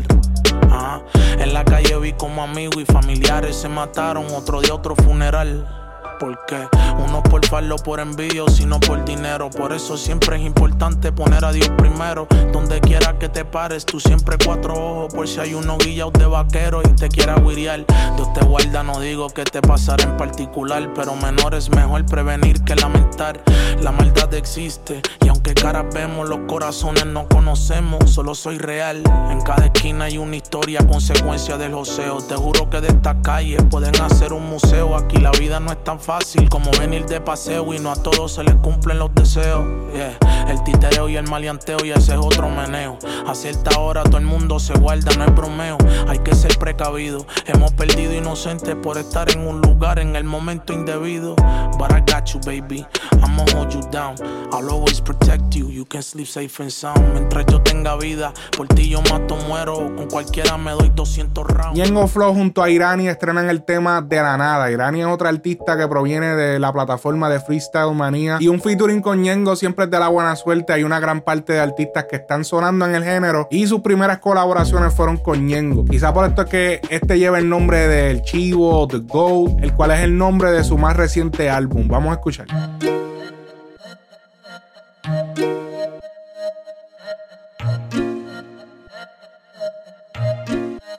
Ajá. 0.71 1.01
En 1.39 1.53
la 1.53 1.63
calle 1.63 1.97
vi 1.99 2.13
como 2.13 2.43
amigos 2.43 2.77
y 2.77 2.85
familiares 2.85 3.55
se 3.55 3.69
mataron, 3.69 3.98
otro 3.99 4.61
de 4.61 4.71
otro 4.71 4.95
funeral. 4.95 5.88
Porque 6.19 6.67
uno 7.01 7.23
por 7.23 7.45
farlo 7.45 7.77
por 7.77 8.01
envío, 8.01 8.49
sino 8.49 8.77
por 8.81 9.05
dinero. 9.05 9.49
Por 9.49 9.71
eso 9.71 9.95
siempre 9.95 10.35
es 10.35 10.41
importante 10.43 11.13
poner 11.13 11.45
a 11.45 11.53
Dios 11.53 11.69
primero. 11.77 12.27
Donde 12.51 12.81
quiera 12.81 13.17
que 13.17 13.29
te 13.29 13.45
pares, 13.45 13.85
tú 13.85 14.01
siempre 14.01 14.35
cuatro 14.43 14.73
ojos. 14.73 15.13
Por 15.13 15.27
si 15.29 15.39
hay 15.39 15.53
uno 15.53 15.77
guillados 15.77 16.13
de 16.13 16.25
vaquero 16.25 16.81
y 16.81 16.89
te 16.95 17.07
quiera 17.07 17.35
guiriar. 17.35 17.85
Dios 18.17 18.33
te 18.33 18.43
guarda, 18.45 18.83
no 18.83 18.99
digo 18.99 19.29
que 19.29 19.45
te 19.45 19.61
pasará 19.61 20.03
en 20.03 20.17
particular. 20.17 20.91
Pero 20.93 21.15
menor 21.15 21.55
es 21.55 21.69
mejor 21.69 22.05
prevenir 22.05 22.63
que 22.65 22.75
lamentar. 22.75 23.41
La 23.81 23.93
maldad 23.93 24.33
existe 24.33 25.01
y 25.23 25.29
aunque 25.29 25.53
caras 25.53 25.85
vemos, 25.93 26.27
los 26.27 26.39
corazones 26.49 27.05
no 27.05 27.29
conocemos. 27.29 28.11
Solo 28.11 28.35
soy 28.35 28.57
real. 28.57 29.01
En 29.31 29.39
cada 29.41 29.67
esquina 29.67 30.05
hay 30.05 30.17
una 30.17 30.35
historia, 30.35 30.85
consecuencia 30.85 31.57
del 31.57 31.73
joseo. 31.73 32.17
Te 32.17 32.35
juro 32.35 32.69
que 32.69 32.81
de 32.81 32.89
esta 32.89 33.21
calle 33.21 33.55
pueden 33.63 33.95
hacer 34.01 34.33
un 34.33 34.49
museo. 34.49 34.97
Aquí 34.97 35.17
la 35.17 35.31
vida 35.31 35.61
no 35.61 35.71
es 35.71 35.81
tan 35.81 35.97
fácil 35.97 36.08
como 36.49 36.71
venir 36.71 37.05
de 37.05 37.21
paseo 37.21 37.71
y 37.71 37.77
no 37.77 37.91
a 37.91 37.95
todos 37.95 38.33
se 38.33 38.43
les 38.43 38.55
cumplen 38.55 38.97
los 38.97 39.13
deseos. 39.13 39.63
Yeah. 39.93 40.17
El 40.49 40.63
titereo 40.63 41.07
y 41.07 41.15
el 41.17 41.27
maleanteo 41.29 41.77
y 41.85 41.91
ese 41.91 42.13
es 42.13 42.17
otro 42.19 42.49
meneo. 42.49 42.97
A 43.27 43.35
cierta 43.35 43.79
hora 43.79 44.01
todo 44.01 44.17
el 44.17 44.25
mundo 44.25 44.57
se 44.59 44.73
guarda, 44.73 45.11
no 45.15 45.25
es 45.25 45.35
bromeo. 45.35 45.77
Hay 46.07 46.17
que 46.19 46.33
ser 46.33 46.57
precavido. 46.57 47.27
Hemos 47.45 47.73
perdido 47.73 48.15
inocentes 48.15 48.75
por 48.75 48.97
estar 48.97 49.29
en 49.29 49.47
un 49.47 49.61
lugar 49.61 49.99
en 49.99 50.15
el 50.15 50.23
momento 50.23 50.73
indebido. 50.73 51.35
But 51.77 51.91
I 51.91 52.01
got 52.11 52.25
you, 52.33 52.39
baby. 52.39 52.87
I'ma 53.23 53.45
hold 53.53 53.71
you 53.71 53.81
down. 53.91 54.15
I'll 54.51 54.67
always 54.67 54.99
protect 55.01 55.53
you. 55.55 55.69
You 55.69 55.85
can 55.85 56.01
sleep 56.01 56.27
safe 56.27 56.59
and 56.63 56.71
sound. 56.71 57.13
Mientras 57.13 57.45
yo 57.45 57.61
tenga 57.61 57.95
vida, 57.97 58.33
por 58.57 58.67
ti 58.67 58.89
yo 58.89 59.01
mato, 59.11 59.35
muero. 59.47 59.75
Con 59.95 60.07
cualquiera 60.07 60.57
me 60.57 60.71
doy 60.71 60.89
200 60.89 61.45
rounds. 61.45 61.77
Ñengo 61.77 62.07
Flow 62.07 62.33
junto 62.33 62.63
a 62.63 62.69
Irani 62.71 63.07
estrenan 63.07 63.47
el 63.47 63.63
tema 63.63 64.01
de 64.01 64.17
la 64.17 64.37
nada. 64.37 64.71
Irani 64.71 65.01
es 65.01 65.07
otra 65.07 65.29
artista 65.29 65.77
que 65.77 65.87
proviene 65.99 66.33
de 66.33 66.59
la 66.59 66.71
plataforma 66.71 67.29
de 67.29 67.41
Freestyle 67.41 67.93
Manía 67.93 68.37
y 68.39 68.47
un 68.47 68.61
featuring 68.61 69.01
con 69.01 69.21
Ñengo 69.21 69.57
siempre 69.57 69.83
es 69.83 69.91
de 69.91 69.99
la 69.99 70.07
buena 70.07 70.33
suerte. 70.37 70.71
Hay 70.71 70.83
una 70.83 71.01
gran 71.01 71.19
parte 71.19 71.51
de 71.51 71.59
artistas 71.59 72.05
que 72.05 72.15
están 72.15 72.45
sonando 72.45 72.85
en 72.85 72.95
el 72.95 73.03
género 73.03 73.49
y 73.51 73.67
sus 73.67 73.81
primeras 73.81 74.19
colaboraciones 74.19 74.93
fueron 74.93 75.17
con 75.17 75.45
Ñengo. 75.45 75.83
Quizá 75.83 76.13
por 76.13 76.25
esto 76.25 76.43
es 76.43 76.49
que 76.49 76.81
este 76.89 77.19
lleva 77.19 77.37
el 77.37 77.49
nombre 77.49 77.89
del 77.89 78.21
Chivo, 78.21 78.87
The 78.87 78.99
Goat, 78.99 79.61
el 79.61 79.73
cual 79.73 79.91
es 79.91 79.99
el 79.99 80.17
nombre 80.17 80.51
de 80.51 80.63
su 80.63 80.77
más 80.77 80.95
reciente 80.95 81.49
álbum. 81.49 81.89
Vamos 81.89 82.11
a 82.11 82.13
escuchar. 82.13 82.47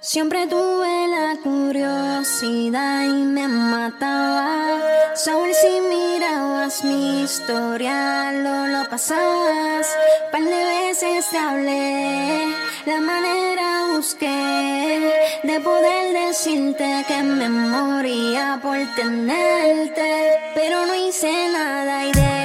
Siempre 0.02 0.46
tuve 0.46 1.08
la 1.08 1.36
curiosidad 1.42 3.04
y 3.04 3.22
me 3.22 3.46
mataba. 3.46 4.78
Saber 5.14 5.52
si 5.52 5.78
mirabas 5.78 6.82
mi 6.84 7.22
historia, 7.24 8.32
lo, 8.32 8.66
lo 8.68 8.88
pasabas. 8.88 9.94
Par 10.32 10.42
de 10.42 10.64
veces 10.64 11.28
te 11.28 11.36
hablé, 11.36 12.46
la 12.86 13.00
manera 13.02 13.88
busqué 13.94 15.12
de 15.42 15.60
poder 15.60 16.28
decirte 16.28 17.04
que 17.06 17.22
me 17.22 17.50
moría 17.50 18.58
por 18.62 18.78
tenerte. 18.96 20.40
Pero 20.54 20.86
no 20.86 20.94
hice 20.94 21.30
nada 21.52 22.06
y 22.06 22.12
de 22.12 22.39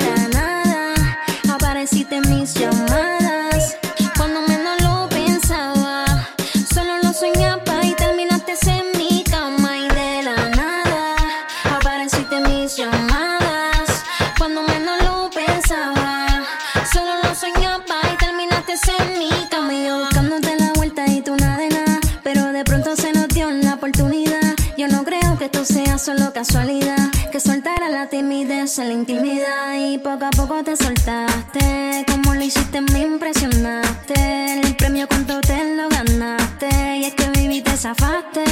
solo 26.06 26.32
casualidad, 26.32 27.10
que 27.32 27.40
soltara 27.40 27.90
la 27.90 28.08
timidez 28.08 28.78
en 28.78 28.90
la 28.90 28.94
intimidad 28.94 29.74
y 29.76 29.98
poco 29.98 30.26
a 30.26 30.30
poco 30.30 30.64
te 30.64 30.78
soltaste. 30.78 32.06
Como 32.08 32.36
lo 32.36 32.44
hiciste 32.44 32.80
me 32.80 33.00
impresionaste. 33.00 34.62
El 34.62 34.76
premio 34.76 35.08
cuánto 35.08 35.42
te 35.42 35.58
lo 35.76 35.90
ganaste 35.90 36.98
y 36.98 37.06
es 37.06 37.16
que 37.16 37.28
viví 37.32 37.62
te 37.62 37.76
zafaste. 37.76 38.44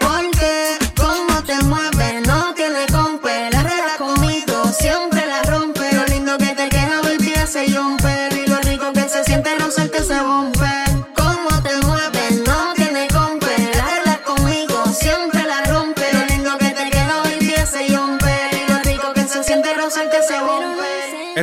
Porque 0.00 0.78
cómo 0.96 1.42
te 1.42 1.62
mueves 1.64 2.26
no 2.26 2.54
tiene 2.54 2.86
compe. 2.90 3.50
La 3.50 3.62
regla 3.62 3.96
conmigo 3.98 4.64
siempre 4.72 5.26
la 5.26 5.42
rompe. 5.42 5.92
Lo 5.94 6.06
lindo 6.06 6.38
que 6.38 6.54
te 6.54 6.70
queda 6.70 7.02
baby 7.02 7.34
ese 7.34 7.70
jumper 7.70 8.32
y 8.32 8.46
lo 8.48 8.58
rico 8.60 8.90
que 8.94 9.06
se 9.06 9.22
siente 9.24 9.50
soltar 9.70 10.00
ese 10.00 10.18
bumper. 10.22 10.61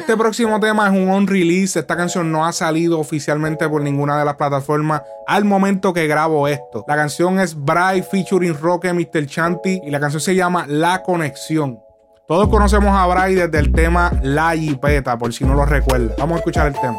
Este 0.10 0.18
próximo 0.18 0.60
tema 0.60 0.88
es 0.88 0.92
un 0.92 1.08
on 1.08 1.28
release. 1.28 1.78
Esta 1.78 1.96
canción 1.96 2.32
no 2.32 2.44
ha 2.44 2.52
salido 2.52 3.00
oficialmente 3.00 3.70
por 3.70 3.84
ninguna 3.84 4.18
de 4.18 4.26
las 4.26 4.38
plataformas 4.38 5.04
al 5.28 5.46
momento 5.46 5.94
que 5.94 6.08
grabo 6.08 6.48
esto. 6.48 6.84
La 6.88 6.96
canción 6.96 7.40
es 7.40 7.54
Bright 7.54 8.06
featuring 8.10 8.58
Roque 8.60 8.92
Mr. 8.92 9.28
Chanti 9.28 9.80
y 9.86 9.92
la 9.92 10.00
canción 10.00 10.20
se 10.20 10.34
llama 10.34 10.66
La 10.68 11.04
Conexión. 11.04 11.80
Todos 12.28 12.50
conocemos 12.50 12.90
a 12.90 13.06
Bray 13.06 13.36
desde 13.36 13.60
el 13.60 13.72
tema 13.72 14.12
La 14.24 14.56
Jipeta, 14.56 15.16
por 15.16 15.32
si 15.32 15.46
no 15.46 15.54
lo 15.54 15.64
recuerda. 15.68 16.16
Vamos 16.18 16.38
a 16.38 16.40
escuchar 16.40 16.66
el 16.66 16.74
tema. 16.74 16.98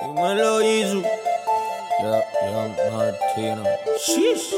Dímelo, 0.00 0.58
Martino. 2.90 3.62
Shish. 4.06 4.54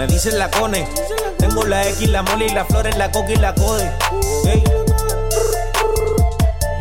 Me 0.00 0.06
dicen 0.06 0.38
la 0.38 0.50
cone. 0.50 0.88
Tengo 1.36 1.62
la 1.66 1.86
X, 1.86 2.08
la 2.08 2.22
mole 2.22 2.46
y 2.46 2.48
la 2.48 2.64
flor 2.64 2.86
en 2.86 2.98
la 2.98 3.10
coca 3.12 3.32
y 3.32 3.36
la 3.36 3.54
code. 3.54 3.92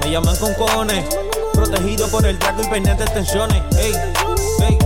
Me 0.02 0.10
llaman 0.10 0.38
con 0.38 0.54
cojones. 0.54 1.04
Protegido 1.52 2.08
por 2.08 2.26
el 2.26 2.40
trago 2.40 2.62
y 2.64 2.68
pendiente 2.68 3.04
de 3.04 3.12
tensiones. 3.12 3.62
Ey, 3.78 3.94
ey. 4.62 4.78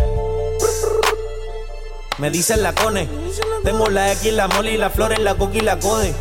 Me 2.17 2.31
dicen 2.31 2.63
la 2.63 2.73
cone. 2.73 3.07
Tengo 3.63 3.87
la 3.89 4.11
X, 4.13 4.33
la 4.33 4.47
mole 4.47 4.71
y 4.71 4.77
la 4.77 4.89
flor 4.89 5.13
en 5.13 5.23
la 5.23 5.35
coca 5.35 5.55
y 5.55 5.61
la 5.61 5.77
code. 5.77 6.15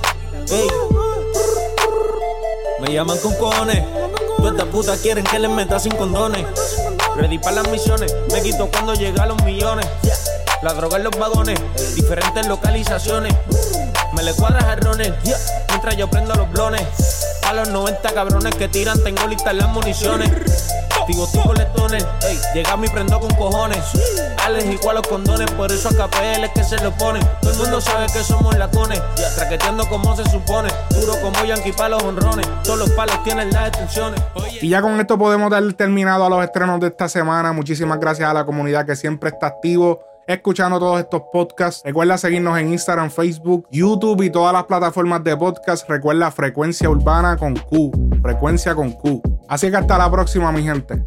Me 2.81 2.93
llaman 2.93 3.17
con 3.21 3.35
cojones. 3.37 3.83
Todas 4.37 4.53
estas 4.53 4.69
putas 4.69 4.99
quieren 4.99 5.25
que 5.25 5.39
les 5.39 5.51
meta 5.51 5.81
sin 5.81 5.97
condones. 5.97 6.45
Ready 7.17 7.39
para 7.39 7.63
las 7.63 7.69
misiones. 7.69 8.15
Me 8.31 8.43
quito 8.43 8.69
cuando 8.71 8.93
llegan 8.93 9.29
los 9.29 9.43
millones. 9.45 9.87
La 10.63 10.75
droga 10.75 10.97
en 10.97 11.03
los 11.03 11.19
vagones, 11.19 11.59
diferentes 11.97 12.47
localizaciones. 12.47 13.35
Me 14.15 14.23
le 14.23 14.33
cuadras 14.33 14.63
a 14.63 14.77
Ronel, 14.77 15.13
mientras 15.69 15.97
yo 15.97 16.09
prendo 16.09 16.35
los 16.35 16.49
blones. 16.53 16.83
A 17.49 17.53
los 17.53 17.69
90 17.71 18.15
cabrones 18.15 18.55
que 18.55 18.69
tiran, 18.69 19.03
tengo 19.03 19.27
listas 19.27 19.57
las 19.57 19.69
municiones. 19.71 20.31
Digo, 21.09 21.29
tú 21.33 21.43
coletones, 21.43 22.07
llega 22.55 22.77
mi 22.77 22.87
prendo 22.89 23.19
con 23.19 23.35
cojones. 23.35 23.81
Alex 24.45 24.65
igual 24.67 24.97
los 24.97 25.09
condones, 25.09 25.51
por 25.51 25.73
eso 25.73 25.89
a 25.89 25.93
KPL 25.93 26.45
es 26.45 26.51
que 26.55 26.63
se 26.63 26.77
lo 26.81 26.93
ponen. 26.93 27.27
Todo 27.41 27.51
el 27.51 27.59
mundo 27.59 27.81
sabe 27.81 28.07
que 28.07 28.23
somos 28.23 28.57
lacones, 28.57 29.03
traqueteando 29.35 29.89
como 29.89 30.17
se 30.17 30.25
supone. 30.31 30.69
Duro 30.91 31.21
como 31.21 31.45
Yankee 31.45 31.73
pa' 31.73 31.89
los 31.89 32.05
honrones, 32.05 32.47
todos 32.63 32.79
los 32.79 32.91
palos 32.91 33.21
tienen 33.25 33.51
las 33.51 33.67
extensiones. 33.69 34.23
Y 34.61 34.69
ya 34.69 34.81
con 34.81 35.01
esto 35.01 35.19
podemos 35.19 35.51
dar 35.51 35.65
terminado 35.73 36.25
a 36.25 36.31
los 36.31 36.45
estrenos 36.45 36.79
de 36.79 36.87
esta 36.87 37.09
semana. 37.09 37.53
Muchísimas 37.53 37.99
gracias 37.99 38.31
a 38.31 38.33
la 38.33 38.45
comunidad 38.45 38.87
que 38.87 38.95
siempre 38.95 39.31
está 39.31 39.49
activo 39.49 40.12
escuchando 40.33 40.79
todos 40.79 41.01
estos 41.01 41.23
podcasts. 41.33 41.83
Recuerda 41.85 42.19
seguirnos 42.19 42.59
en 42.59 42.73
Instagram, 42.73 43.11
Facebook, 43.11 43.67
YouTube 43.71 44.23
y 44.23 44.31
todas 44.31 44.53
las 44.53 44.65
plataformas 44.65 45.23
de 45.25 45.37
podcast. 45.37 45.89
Recuerda 45.89 46.31
Frecuencia 46.31 46.91
Urbana 46.91 47.37
con 47.37 47.55
Q. 47.55 47.93
Frecuencia 48.23 48.75
con 48.75 48.93
Q. 48.93 49.23
Así 49.49 49.71
que 49.71 49.77
hasta 49.77 49.99
la 49.99 50.11
próxima, 50.11 50.51
mi 50.53 50.63
gente. 50.63 51.07